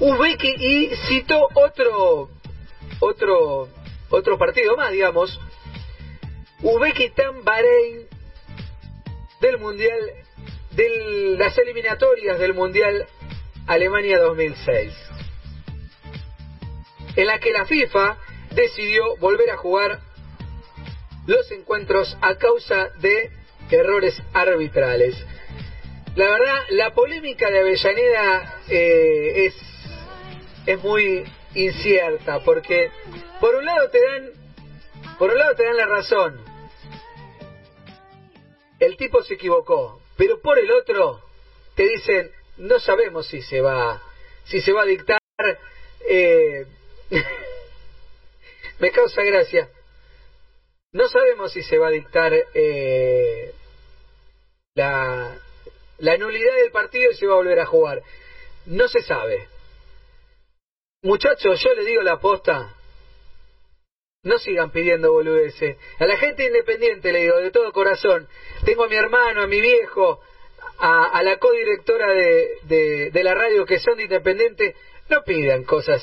Uzbeki 0.00 0.54
y 0.58 0.96
citó 1.08 1.48
otro, 1.54 2.30
otro, 3.00 3.68
otro 4.10 4.38
partido 4.38 4.76
más, 4.76 4.92
digamos. 4.92 5.40
Uzbekistán-Bahrein 6.62 8.06
del 9.40 9.58
Mundial, 9.58 9.98
de 10.72 11.36
las 11.38 11.56
eliminatorias 11.58 12.38
del 12.38 12.54
Mundial 12.54 13.06
Alemania 13.66 14.18
2006. 14.18 14.92
En 17.16 17.26
la 17.26 17.38
que 17.38 17.52
la 17.52 17.64
FIFA 17.64 18.18
decidió 18.54 19.16
volver 19.16 19.50
a 19.50 19.56
jugar 19.56 20.00
los 21.26 21.50
encuentros 21.50 22.16
a 22.20 22.36
causa 22.36 22.88
de 23.00 23.30
errores 23.70 24.20
arbitrales. 24.32 25.16
La 26.14 26.30
verdad, 26.30 26.58
la 26.70 26.94
polémica 26.94 27.50
de 27.50 27.60
Avellaneda 27.60 28.60
eh, 28.68 29.46
es, 29.46 29.54
es 30.68 30.84
muy 30.84 31.24
incierta 31.54 32.44
porque 32.44 32.90
por 33.40 33.54
un 33.54 33.64
lado 33.64 33.88
te 33.88 33.98
dan 34.04 34.30
por 35.18 35.30
un 35.30 35.38
lado 35.38 35.54
te 35.54 35.64
dan 35.64 35.78
la 35.78 35.86
razón 35.86 36.38
el 38.78 38.98
tipo 38.98 39.22
se 39.22 39.34
equivocó 39.34 40.02
pero 40.18 40.42
por 40.42 40.58
el 40.58 40.70
otro 40.70 41.22
te 41.74 41.88
dicen 41.88 42.30
no 42.58 42.78
sabemos 42.78 43.26
si 43.28 43.40
se 43.40 43.62
va 43.62 44.02
si 44.44 44.60
se 44.60 44.72
va 44.72 44.82
a 44.82 44.84
dictar 44.84 45.18
eh, 46.06 46.66
me 48.78 48.90
causa 48.90 49.22
gracia 49.22 49.70
no 50.92 51.08
sabemos 51.08 51.50
si 51.50 51.62
se 51.62 51.78
va 51.78 51.88
a 51.88 51.92
dictar 51.92 52.34
eh, 52.52 53.54
la, 54.74 55.34
la 55.96 56.16
nulidad 56.18 56.56
del 56.56 56.72
partido 56.72 57.10
y 57.10 57.14
se 57.14 57.26
va 57.26 57.32
a 57.32 57.36
volver 57.36 57.60
a 57.60 57.66
jugar. 57.66 58.02
No 58.66 58.86
se 58.88 59.02
sabe. 59.02 59.48
Muchachos, 61.02 61.60
yo 61.62 61.74
le 61.74 61.84
digo 61.84 62.02
la 62.02 62.18
posta. 62.18 62.74
No 64.24 64.36
sigan 64.38 64.72
pidiendo 64.72 65.12
boludeces. 65.12 65.76
A 66.00 66.06
la 66.06 66.16
gente 66.16 66.44
independiente 66.44 67.12
le 67.12 67.20
digo 67.20 67.36
de 67.36 67.52
todo 67.52 67.72
corazón. 67.72 68.28
Tengo 68.64 68.84
a 68.84 68.88
mi 68.88 68.96
hermano, 68.96 69.42
a 69.42 69.46
mi 69.46 69.60
viejo, 69.60 70.20
a, 70.80 71.22
la 71.22 71.38
codirectora 71.38 72.12
de, 72.12 73.10
la 73.14 73.34
radio 73.34 73.64
que 73.64 73.78
son 73.78 73.96
de 73.96 74.04
independiente. 74.04 74.74
No 75.08 75.22
pidan 75.22 75.62
cosas 75.62 76.02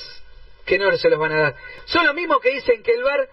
que 0.65 0.79
no 0.79 0.95
se 0.95 1.09
los 1.09 1.19
van 1.19 1.33
a 1.33 1.41
dar. 1.41 1.55
Son 1.85 2.05
los 2.05 2.15
mismos 2.15 2.39
que 2.39 2.51
dicen 2.51 2.81
que 2.81 2.93
el 2.93 3.03
bar 3.03 3.27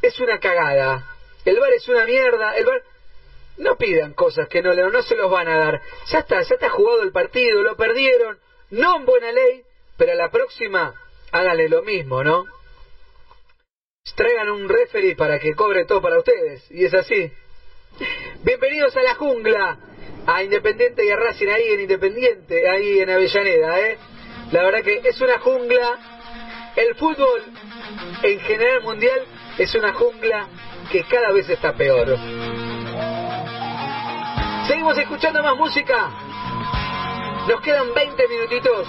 es 0.00 0.20
una 0.20 0.38
cagada. 0.38 1.04
El 1.44 1.58
bar 1.58 1.72
es 1.72 1.88
una 1.88 2.06
mierda. 2.06 2.56
El 2.56 2.64
bar 2.64 2.82
no 3.56 3.76
pidan 3.76 4.14
cosas 4.14 4.48
que 4.48 4.62
no, 4.62 4.72
no 4.72 5.02
se 5.02 5.16
los 5.16 5.28
van 5.28 5.48
a 5.48 5.58
dar. 5.58 5.82
Ya 6.06 6.20
está, 6.20 6.42
ya 6.42 6.54
está 6.54 6.70
jugado 6.70 7.02
el 7.02 7.10
partido, 7.10 7.60
lo 7.62 7.76
perdieron, 7.76 8.38
no 8.70 8.98
en 8.98 9.04
buena 9.04 9.32
ley, 9.32 9.64
pero 9.96 10.12
a 10.12 10.14
la 10.14 10.30
próxima 10.30 10.94
háganle 11.32 11.68
lo 11.68 11.82
mismo, 11.82 12.22
¿no? 12.24 12.44
Traigan 14.14 14.48
un 14.50 14.68
referee 14.68 15.14
para 15.14 15.38
que 15.38 15.54
cobre 15.54 15.84
todo 15.84 16.00
para 16.00 16.18
ustedes, 16.18 16.68
y 16.70 16.84
es 16.84 16.94
así. 16.94 17.30
Bienvenidos 18.42 18.96
a 18.96 19.02
la 19.02 19.14
jungla, 19.14 19.78
a 20.26 20.42
Independiente 20.42 21.04
y 21.06 21.10
a 21.10 21.16
Racing 21.16 21.48
ahí 21.48 21.68
en 21.68 21.80
Independiente, 21.80 22.68
ahí 22.68 23.00
en 23.00 23.10
Avellaneda, 23.10 23.80
¿eh? 23.80 23.98
La 24.50 24.62
verdad 24.62 24.82
que 24.82 25.02
es 25.04 25.20
una 25.20 25.38
jungla. 25.38 25.98
El 26.74 26.94
fútbol 26.94 27.42
en 28.22 28.40
general 28.40 28.82
mundial 28.82 29.26
es 29.58 29.74
una 29.74 29.92
jungla 29.92 30.48
que 30.90 31.04
cada 31.04 31.32
vez 31.32 31.48
está 31.48 31.74
peor. 31.74 32.16
Seguimos 34.66 34.96
escuchando 34.96 35.42
más 35.42 35.56
música. 35.56 36.10
Nos 37.48 37.60
quedan 37.62 37.92
20 37.94 38.28
minutitos 38.28 38.86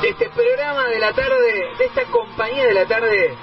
de 0.00 0.08
este 0.08 0.30
programa 0.30 0.88
de 0.88 0.98
la 0.98 1.12
tarde, 1.12 1.74
de 1.78 1.84
esta 1.84 2.04
compañía 2.06 2.64
de 2.64 2.74
la 2.74 2.86
tarde 2.86 3.36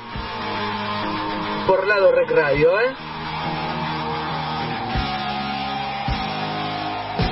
por 1.68 1.86
lado 1.86 2.12
Rec 2.12 2.32
Radio, 2.32 2.80
¿eh? 2.80 2.96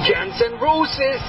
Guns 0.08 0.42
N' 0.42 0.60
Roses. 0.60 1.22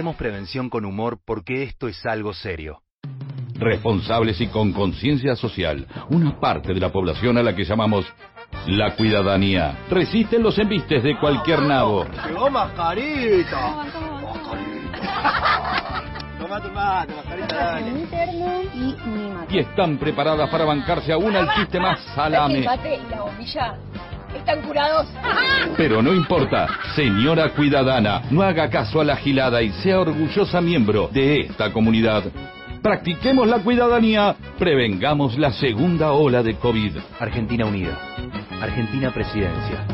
Hacemos 0.00 0.16
prevención 0.16 0.70
con 0.70 0.86
humor 0.86 1.18
porque 1.26 1.62
esto 1.62 1.86
es 1.86 2.06
algo 2.06 2.32
serio. 2.32 2.80
Responsables 3.56 4.40
y 4.40 4.46
con 4.46 4.72
conciencia 4.72 5.36
social, 5.36 5.86
una 6.08 6.40
parte 6.40 6.72
de 6.72 6.80
la 6.80 6.90
población 6.90 7.36
a 7.36 7.42
la 7.42 7.54
que 7.54 7.64
llamamos 7.64 8.06
la 8.66 8.96
cuidadanía. 8.96 9.76
Resisten 9.90 10.42
los 10.42 10.58
embistes 10.58 11.02
de 11.02 11.18
cualquier 11.18 11.60
nabo. 11.60 12.06
Llegó 12.26 12.48
mascarita. 12.48 13.84
Y 19.50 19.58
están 19.58 19.98
preparadas 19.98 20.48
para 20.48 20.64
bancarse 20.64 21.12
aún 21.12 21.36
al 21.36 21.54
chiste 21.56 21.78
más 21.78 22.00
salame. 22.14 22.62
la 22.62 23.22
bombilla 23.22 23.76
están 24.50 24.66
curados. 24.66 25.06
Pero 25.76 26.02
no 26.02 26.12
importa, 26.12 26.68
señora 26.94 27.50
cuidadana, 27.50 28.22
no 28.30 28.42
haga 28.42 28.68
caso 28.68 29.00
a 29.00 29.04
la 29.04 29.16
gilada 29.16 29.62
y 29.62 29.70
sea 29.70 30.00
orgullosa 30.00 30.60
miembro 30.60 31.08
de 31.12 31.40
esta 31.40 31.72
comunidad. 31.72 32.24
Practiquemos 32.82 33.46
la 33.46 33.58
cuidadanía, 33.58 34.34
prevengamos 34.58 35.38
la 35.38 35.52
segunda 35.52 36.12
ola 36.12 36.42
de 36.42 36.54
COVID. 36.54 36.96
Argentina 37.18 37.66
Unida. 37.66 37.98
Argentina 38.60 39.10
Presidencia. 39.12 39.84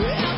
Yeah. 0.00 0.29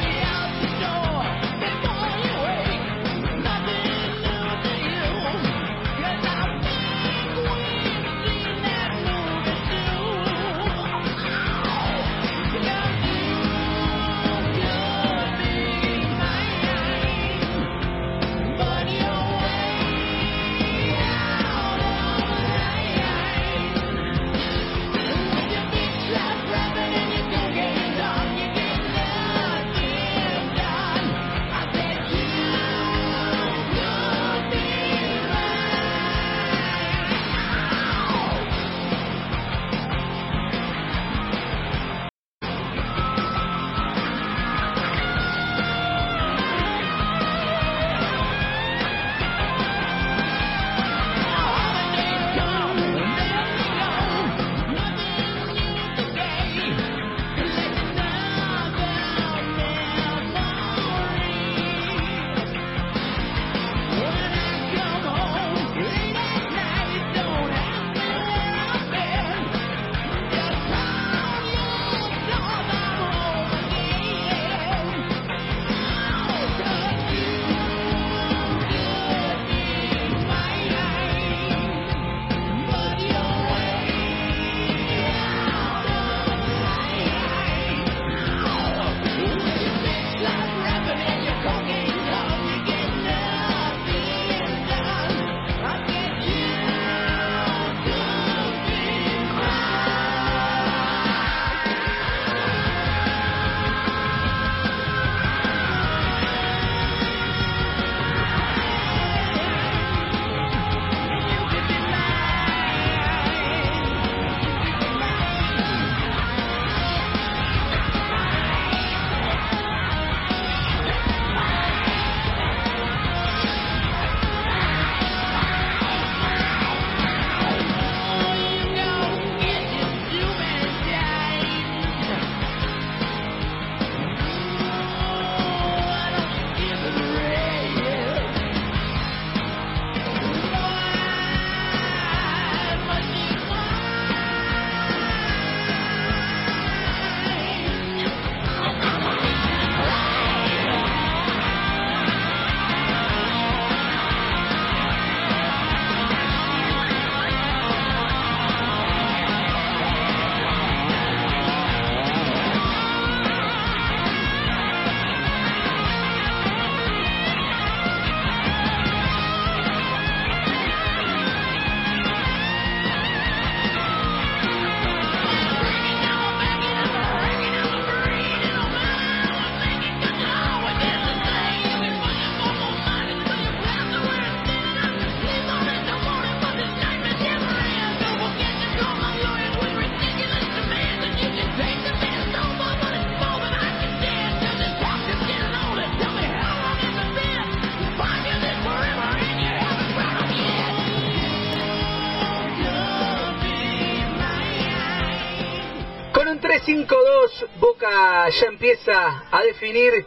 Boca 207.63 208.29
ya 208.29 208.47
empieza 208.47 209.23
a 209.31 209.45
definir 209.45 210.05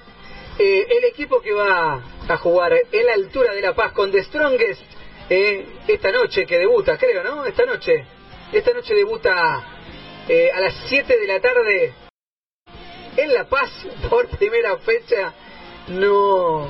eh, 0.59 0.87
el 0.89 1.05
equipo 1.05 1.39
que 1.39 1.53
va 1.53 2.03
a 2.27 2.37
jugar 2.37 2.73
en 2.91 3.05
la 3.05 3.13
altura 3.13 3.53
de 3.53 3.61
La 3.61 3.73
Paz 3.73 3.93
con 3.93 4.11
The 4.11 4.25
Strongest 4.25 4.81
eh, 5.29 5.65
esta 5.87 6.11
noche 6.11 6.45
que 6.45 6.57
debuta, 6.57 6.97
creo, 6.97 7.23
¿no? 7.23 7.45
Esta 7.45 7.65
noche. 7.65 8.05
Esta 8.51 8.73
noche 8.73 8.93
debuta 8.93 9.63
eh, 10.27 10.51
a 10.53 10.59
las 10.59 10.73
7 10.89 11.17
de 11.17 11.27
la 11.27 11.39
tarde 11.39 11.93
en 13.15 13.33
La 13.33 13.45
Paz 13.45 13.71
por 14.09 14.27
primera 14.37 14.75
fecha. 14.79 15.33
No. 15.87 16.67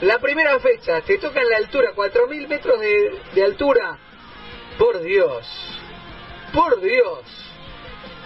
La 0.00 0.18
primera 0.20 0.58
fecha, 0.58 1.02
te 1.02 1.18
toca 1.18 1.42
en 1.42 1.50
la 1.50 1.58
altura, 1.58 1.92
4.000 1.94 2.48
metros 2.48 2.80
de, 2.80 3.20
de 3.34 3.44
altura. 3.44 3.98
Por 4.78 5.02
Dios. 5.02 5.46
Por 6.54 6.80
Dios. 6.80 7.20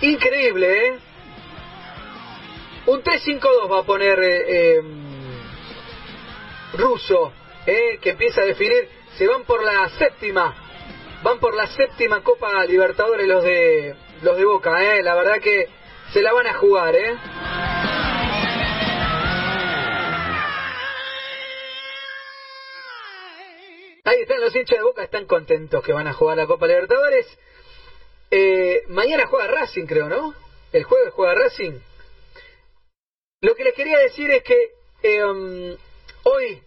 Increíble, 0.01 0.87
¿eh? 0.87 0.99
Un 2.87 3.03
3-5-2 3.03 3.71
va 3.71 3.81
a 3.81 3.83
poner 3.83 4.19
eh, 4.21 4.45
eh, 4.49 4.83
Russo, 6.75 7.33
¿eh? 7.67 7.99
que 8.01 8.11
empieza 8.11 8.43
a 8.43 8.45
definir. 8.45 8.89
Se 9.19 9.27
van 9.27 9.45
por 9.45 9.65
la 9.65 9.89
séptima. 9.99 10.55
Van 11.23 11.41
por 11.41 11.55
la 11.55 11.67
séptima 11.67 12.23
Copa 12.23 12.65
Libertadores 12.65 13.27
los 13.27 13.43
de 13.43 13.97
los 14.23 14.37
de 14.37 14.45
Boca, 14.45 14.83
¿eh? 14.83 15.03
La 15.03 15.15
verdad 15.15 15.41
que 15.41 15.69
se 16.13 16.23
la 16.23 16.33
van 16.33 16.47
a 16.47 16.55
jugar, 16.55 16.95
¿eh? 16.95 17.17
Ahí 24.05 24.21
están 24.21 24.41
los 24.41 24.55
hinchas 24.55 24.79
de 24.79 24.85
Boca, 24.85 25.03
están 25.03 25.27
contentos 25.27 25.83
que 25.83 25.93
van 25.93 26.07
a 26.07 26.13
jugar 26.13 26.37
la 26.37 26.47
Copa 26.47 26.69
Libertadores. 26.69 27.27
Eh, 28.31 28.85
mañana 28.89 29.27
juega 29.27 29.49
Racing, 29.49 29.87
creo, 29.87 30.09
¿no? 30.09 30.35
El 30.73 30.85
jueves 30.85 31.13
juega 31.13 31.35
Racing. 31.35 31.81
Lo 33.43 33.55
que 33.55 33.65
les 33.65 33.75
quería 33.75 33.99
decir 33.99 34.31
es 34.31 34.43
que 34.43 35.23
um, 35.23 35.77
hoy, 36.23 36.63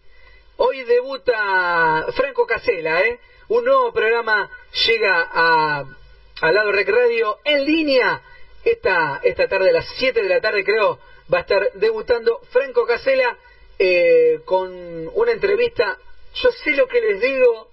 hoy 0.58 0.84
debuta 0.84 2.06
Franco 2.16 2.46
Casela, 2.46 3.02
¿eh? 3.02 3.20
Un 3.48 3.66
nuevo 3.66 3.91
programa 3.91 4.48
llega 4.86 5.28
a 5.32 6.52
Lado 6.52 6.72
Rec 6.72 6.88
Radio 6.88 7.40
en 7.44 7.66
línea. 7.66 8.22
Esta, 8.64 9.20
esta 9.24 9.48
tarde, 9.48 9.72
a 9.72 9.74
las 9.74 9.88
7 9.98 10.22
de 10.22 10.30
la 10.30 10.41
tarde, 10.41 10.64
creo, 10.64 11.00
va 11.34 11.40
a 11.40 11.41
estar 11.41 11.72
debutando 11.74 12.40
Franco 12.52 12.86
Casela 12.86 13.36
eh, 13.80 14.41
con 14.46 14.72
una 15.16 15.32
entrevista. 15.32 15.98
Yo 16.36 16.52
sé 16.52 16.74
lo 16.74 16.88
que 16.88 17.02
les 17.02 17.20
digo, 17.20 17.72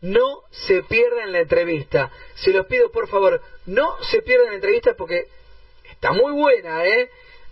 no 0.00 0.42
se 0.50 0.82
pierdan 0.82 1.30
la 1.30 1.38
entrevista. 1.38 2.10
Se 2.34 2.50
los 2.52 2.66
pido 2.66 2.90
por 2.90 3.06
favor, 3.06 3.40
no 3.66 3.96
se 4.10 4.22
pierdan 4.22 4.48
la 4.48 4.54
entrevista 4.56 4.94
porque 4.94 5.28
está 5.88 6.10
muy 6.10 6.32
buena, 6.32 6.84
¿eh? 6.84 7.08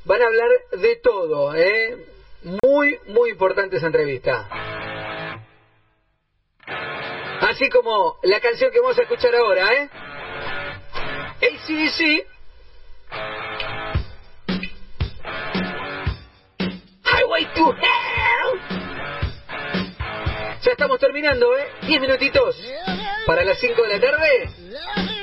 Van 0.07 0.23
a 0.23 0.27
hablar 0.27 0.49
de 0.71 0.97
todo, 1.03 1.53
¿eh? 1.57 1.97
Muy, 2.63 2.97
muy 3.07 3.31
importante 3.31 3.77
esa 3.77 3.87
entrevista. 3.87 4.49
Así 7.41 7.69
como 7.69 8.17
la 8.23 8.39
canción 8.39 8.71
que 8.71 8.79
vamos 8.79 8.97
a 8.99 9.03
escuchar 9.03 9.35
ahora, 9.35 9.69
¿eh? 9.75 9.91
ACDC. 11.43 12.25
Highway 17.03 17.47
to 17.57 17.73
Hell. 17.73 18.61
Ya 20.63 20.71
estamos 20.71 21.01
terminando, 21.01 21.59
¿eh? 21.59 21.67
10 21.83 22.01
minutitos 22.01 22.57
para 23.27 23.43
las 23.45 23.59
5 23.59 23.83
de 23.83 23.89
la 23.89 24.01
tarde. 24.01 25.16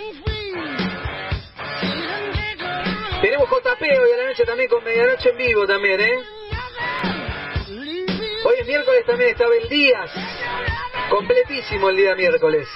Tenemos 3.24 3.50
JP 3.50 3.82
hoy 3.82 4.12
a 4.12 4.18
la 4.18 4.28
noche 4.28 4.44
también 4.44 4.70
con 4.70 4.84
Medianoche 4.84 5.30
en 5.30 5.38
vivo 5.38 5.66
también, 5.66 5.98
¿eh? 5.98 6.20
Hoy 8.44 8.56
es 8.60 8.68
miércoles 8.68 9.06
también, 9.06 9.30
está 9.30 9.46
el 9.46 9.70
Díaz. 9.70 10.12
Completísimo 11.10 11.88
el 11.88 11.96
día 11.96 12.16
miércoles. 12.16 12.68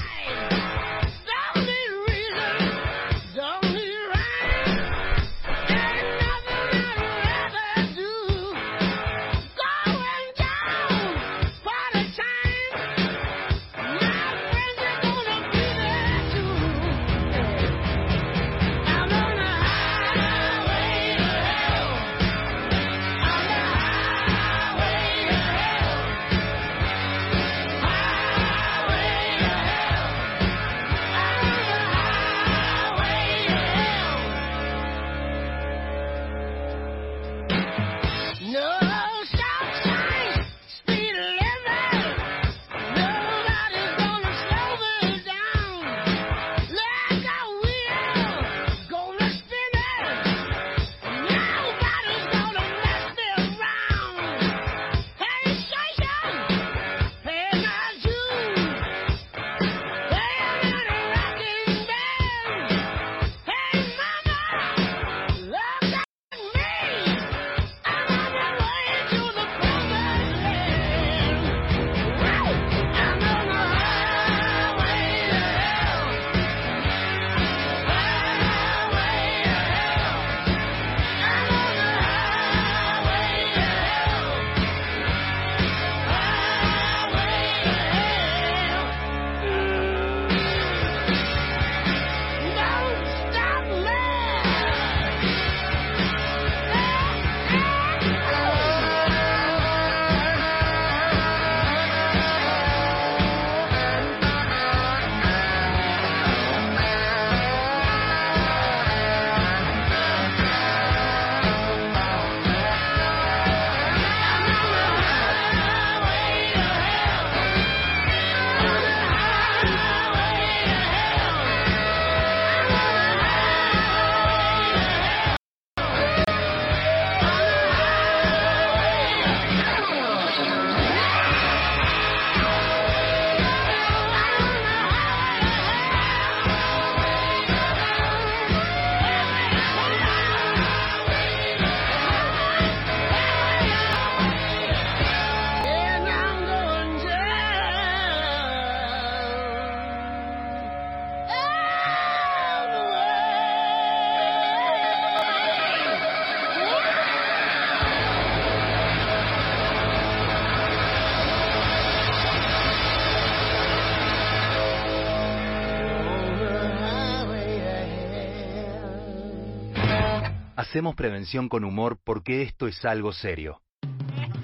Hacemos 170.77 170.93
prevención 170.93 171.49
con 171.49 171.63
humor 171.63 171.97
porque 172.03 172.43
esto 172.43 172.67
es 172.67 172.85
algo 172.85 173.11
serio. 173.11 173.61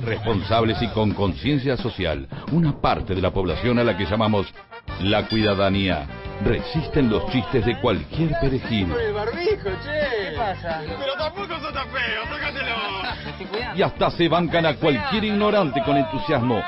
Responsables 0.03 0.81
y 0.81 0.88
con 0.88 1.14
conciencia 1.14 1.77
social, 1.77 2.27
una 2.51 2.81
parte 2.81 3.14
de 3.14 3.22
la 3.22 3.30
población 3.30 3.77
a 3.77 3.84
la 3.84 3.95
que 3.95 4.05
llamamos 4.05 4.51
la 5.01 5.27
cuidadanía, 5.27 6.07
resisten 6.43 7.11
los 7.11 7.31
chistes 7.31 7.64
de 7.68 7.80
cualquier 7.80 8.31
che. 8.41 8.49
¿Qué 8.49 10.34
pasa? 10.35 10.81
Pero 10.84 11.14
tampoco 11.19 11.60
sos 11.60 11.72
tan 11.72 11.88
sácatelo. 11.91 13.76
Y 13.76 13.84
hasta 13.84 14.10
se 14.10 14.27
bancan 14.27 14.65
a 14.65 14.76
cualquier 14.77 15.26
ignorante 15.26 15.84
con 15.85 15.97
entusiasmo. 15.97 16.64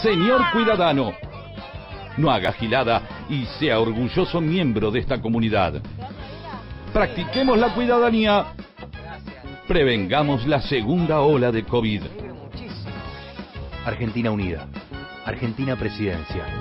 Señor 0.00 0.50
Cuidadano, 0.50 1.12
no 2.16 2.30
haga 2.30 2.52
gilada 2.52 3.26
y 3.28 3.44
sea 3.58 3.80
orgulloso 3.80 4.40
miembro 4.40 4.90
de 4.90 5.00
esta 5.00 5.20
comunidad. 5.20 5.82
Practiquemos 6.92 7.56
la 7.56 7.72
cuidadanía. 7.72 8.46
Prevengamos 9.68 10.46
la 10.46 10.60
segunda 10.60 11.20
ola 11.20 11.52
de 11.52 11.64
COVID. 11.64 12.02
Argentina 13.84 14.30
Unida. 14.32 14.66
Argentina 15.24 15.76
Presidencia. 15.76 16.59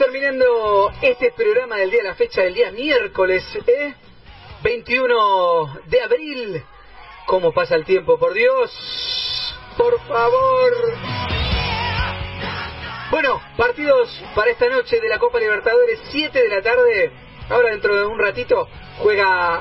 Terminando 0.00 0.90
este 1.02 1.30
programa 1.32 1.76
del 1.76 1.90
día, 1.90 2.02
la 2.02 2.14
fecha 2.14 2.40
del 2.40 2.54
día 2.54 2.72
miércoles, 2.72 3.44
¿eh? 3.66 3.94
21 4.62 5.80
de 5.88 6.00
abril. 6.00 6.64
¿Cómo 7.26 7.52
pasa 7.52 7.74
el 7.74 7.84
tiempo, 7.84 8.18
por 8.18 8.32
Dios? 8.32 8.70
Por 9.76 10.00
favor. 10.06 10.72
Bueno, 13.10 13.42
partidos 13.58 14.08
para 14.34 14.50
esta 14.50 14.70
noche 14.70 14.98
de 15.02 15.08
la 15.10 15.18
Copa 15.18 15.38
Libertadores, 15.38 16.00
7 16.10 16.44
de 16.44 16.48
la 16.48 16.62
tarde. 16.62 17.12
Ahora 17.50 17.68
dentro 17.68 17.94
de 17.94 18.06
un 18.06 18.18
ratito 18.18 18.68
juega 19.00 19.60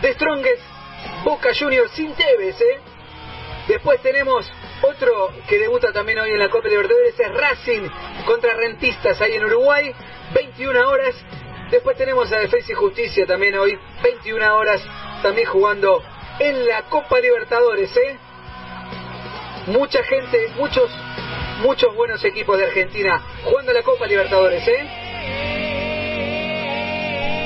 The 0.00 0.14
Strongest 0.14 0.62
Boca 1.22 1.50
Juniors 1.52 1.92
sin 1.92 2.14
Tevez, 2.14 2.58
¿eh? 2.62 2.80
Después 3.68 4.00
tenemos 4.00 4.50
otro 4.82 5.30
que 5.48 5.58
debuta 5.58 5.92
también 5.92 6.18
hoy 6.18 6.30
en 6.30 6.38
la 6.38 6.48
Copa 6.48 6.68
Libertadores, 6.68 7.18
es 7.18 7.34
Racing 7.34 7.88
contra 8.26 8.54
Rentistas 8.54 9.20
ahí 9.20 9.34
en 9.34 9.44
Uruguay, 9.44 9.94
21 10.34 10.88
horas. 10.88 11.14
Después 11.70 11.96
tenemos 11.96 12.32
a 12.32 12.38
Defensa 12.38 12.72
y 12.72 12.74
Justicia 12.74 13.26
también 13.26 13.56
hoy, 13.56 13.78
21 14.02 14.56
horas, 14.56 14.82
también 15.22 15.46
jugando 15.48 16.02
en 16.38 16.66
la 16.66 16.82
Copa 16.82 17.20
Libertadores, 17.20 17.94
¿eh? 17.96 18.18
Mucha 19.66 20.02
gente, 20.02 20.48
muchos, 20.56 20.90
muchos 21.62 21.94
buenos 21.94 22.24
equipos 22.24 22.58
de 22.58 22.64
Argentina 22.64 23.22
jugando 23.44 23.72
la 23.72 23.82
Copa 23.82 24.06
Libertadores, 24.06 24.66
¿eh? 24.66 24.88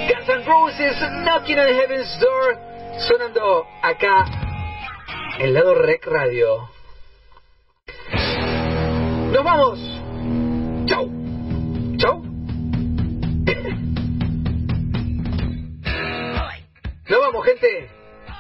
Guns 0.09 0.29
N' 0.29 0.45
Roses, 0.45 0.97
Knocking 1.25 1.59
on 1.59 1.67
Heaven's 1.67 2.21
Door, 2.21 2.59
sonando 3.01 3.67
acá 3.83 4.25
en 5.39 5.53
lado 5.53 5.75
Rec 5.75 6.07
Radio. 6.07 6.71
Nos 9.35 9.43
vamos. 9.45 9.79
Chau. 10.87 11.11
Chau. 11.99 12.23
Nos 17.09 17.21
vamos, 17.21 17.45
gente. 17.45 17.89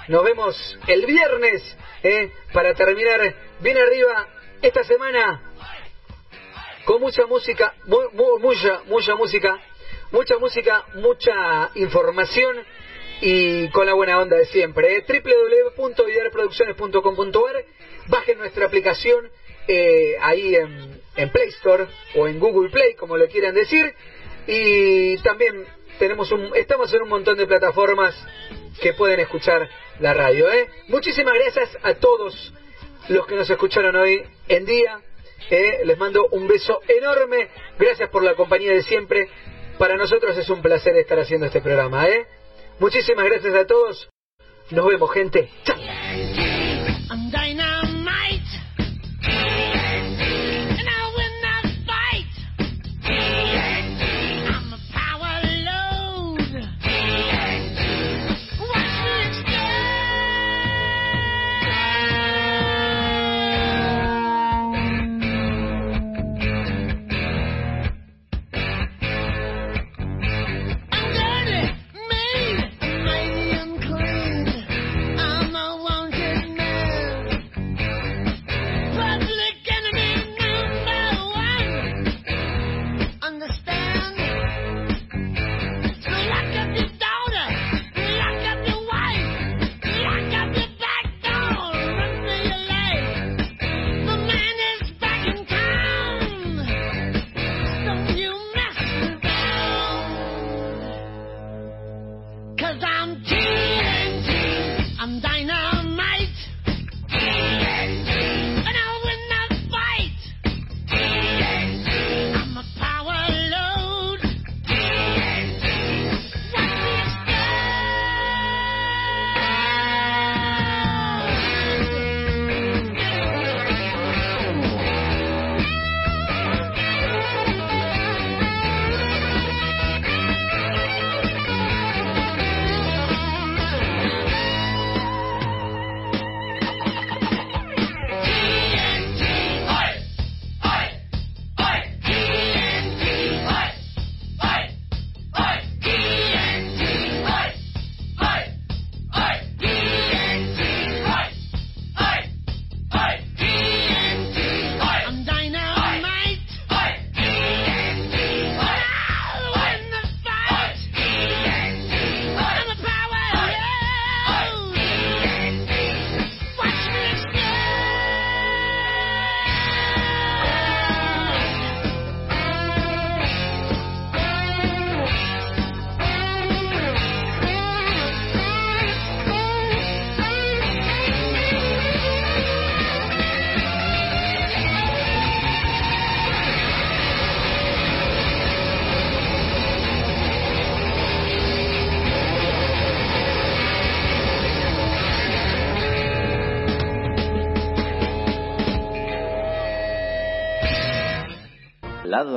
Nos 0.09 0.25
vemos 0.25 0.79
el 0.87 1.05
viernes 1.07 1.77
eh, 2.03 2.31
para 2.53 2.75
terminar 2.75 3.35
bien 3.61 3.77
arriba 3.79 4.29
esta 4.62 4.85
semana 4.85 5.41
con 6.85 7.01
mucha 7.01 7.27
música, 7.27 7.75
mu- 7.87 8.11
mu- 8.12 8.39
mucha, 8.39 8.83
mucha 8.87 9.16
música, 9.16 9.59
mucha 10.12 10.39
música, 10.39 10.85
mucha 10.95 11.71
información 11.75 12.57
y 13.21 13.69
con 13.71 13.87
la 13.87 13.95
buena 13.95 14.21
onda 14.21 14.37
de 14.37 14.45
siempre. 14.47 14.99
Eh. 14.99 15.05
www.idealproducciones.com.ar 15.77 17.65
Bajen 18.07 18.37
nuestra 18.39 18.66
aplicación 18.66 19.31
ahí 20.20 20.55
en, 20.55 21.01
en 21.16 21.31
Play 21.31 21.49
Store 21.49 21.86
o 22.15 22.28
en 22.28 22.39
Google 22.39 22.70
Play, 22.70 22.95
como 22.95 23.16
lo 23.16 23.27
quieran 23.28 23.55
decir. 23.55 23.95
Y 24.47 25.16
también 25.19 25.65
tenemos 25.99 26.31
un, 26.32 26.51
estamos 26.55 26.93
en 26.93 27.03
un 27.03 27.09
montón 27.09 27.36
de 27.36 27.47
plataformas 27.47 28.15
que 28.81 28.93
pueden 28.95 29.20
escuchar 29.20 29.69
la 30.01 30.15
radio. 30.15 30.51
¿eh? 30.51 30.69
Muchísimas 30.89 31.35
gracias 31.35 31.78
a 31.82 31.95
todos 31.95 32.53
los 33.09 33.27
que 33.27 33.36
nos 33.36 33.49
escucharon 33.49 33.97
hoy 33.97 34.23
en 34.49 34.65
día. 34.65 35.01
¿eh? 35.51 35.81
Les 35.85 35.99
mando 35.99 36.27
un 36.31 36.47
beso 36.47 36.81
enorme. 36.89 37.49
Gracias 37.78 38.09
por 38.11 38.23
la 38.23 38.35
compañía 38.35 38.73
de 38.73 38.82
siempre. 38.82 39.28
Para 39.78 39.97
nosotros 39.97 40.36
es 40.36 40.49
un 40.51 40.62
placer 40.62 40.97
estar 40.97 41.19
haciendo 41.19 41.47
este 41.47 41.61
programa. 41.61 42.09
¿eh? 42.09 42.27
Muchísimas 42.78 43.24
gracias 43.24 43.55
a 43.55 43.66
todos. 43.66 44.09
Nos 44.70 44.86
vemos, 44.86 45.12
gente. 45.12 45.49
Chao. 45.65 45.77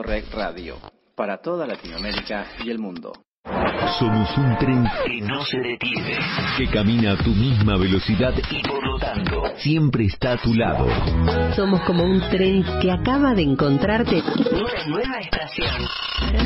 Rec 0.08 0.34
Radio, 0.34 0.78
para 1.16 1.42
toda 1.42 1.68
Latinoamérica 1.68 2.46
y 2.64 2.70
el 2.70 2.80
mundo. 2.80 3.12
Somos 4.00 4.38
un 4.38 4.58
tren 4.58 4.86
que 5.06 5.20
no 5.20 5.44
se 5.44 5.58
detiene, 5.58 6.18
que 6.58 6.70
camina 6.70 7.12
a 7.12 7.18
tu 7.18 7.32
misma 7.32 7.78
velocidad 7.78 8.34
y 8.50 8.66
por 8.66 8.88
lo 8.88 8.98
tanto 9.00 9.44
siempre 9.58 10.06
está 10.06 10.34
a 10.34 10.38
tu 10.38 10.54
lado. 10.54 10.88
Somos 11.58 11.82
como 11.82 12.06
un 12.06 12.22
tren 12.30 12.64
que 12.82 12.90
acaba 12.90 13.34
de 13.36 13.42
encontrarte 13.42 14.22
Una 14.22 14.86
nueva 14.88 15.20
estación. 15.20 15.76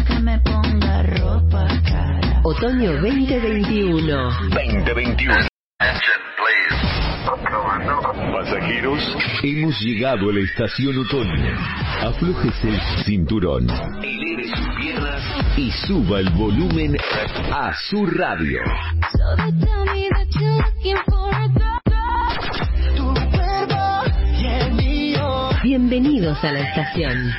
Que 0.08 0.20
me 0.20 0.40
ponga 0.40 1.04
ropa 1.04 1.68
cara. 1.84 2.42
Otoño 2.44 2.94
2021. 2.94 4.50
2021. 4.50 5.51
Hemos 9.44 9.80
llegado 9.82 10.30
a 10.30 10.34
la 10.34 10.40
estación 10.42 10.98
otoño. 11.00 11.58
Aflójese 12.02 12.70
el 12.70 12.80
cinturón. 13.04 13.68
Eleve 14.04 14.48
sus 14.48 14.76
piernas 14.80 15.24
y 15.58 15.72
suba 15.88 16.20
el 16.20 16.30
volumen 16.32 16.96
a 17.52 17.74
su 17.90 18.06
radio. 18.06 18.60
Bienvenidos 25.64 26.44
a 26.44 26.52
la 26.52 26.60
estación. 26.60 27.32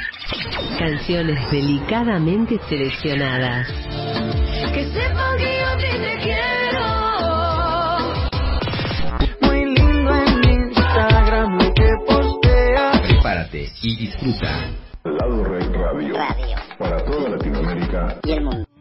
Canciones 0.78 1.50
delicadamente 1.50 2.58
seleccionadas. 2.68 3.68
Que 4.72 4.84
sepa 4.86 5.32
Y 13.82 13.96
disfruta. 13.96 14.70
Lado 15.04 15.44
Red 15.44 15.72
Radio. 15.72 16.14
Radio. 16.14 16.56
Para 16.78 17.04
toda 17.04 17.30
Latinoamérica 17.30 18.20
y 18.24 18.30
el 18.32 18.44
mundo. 18.44 18.71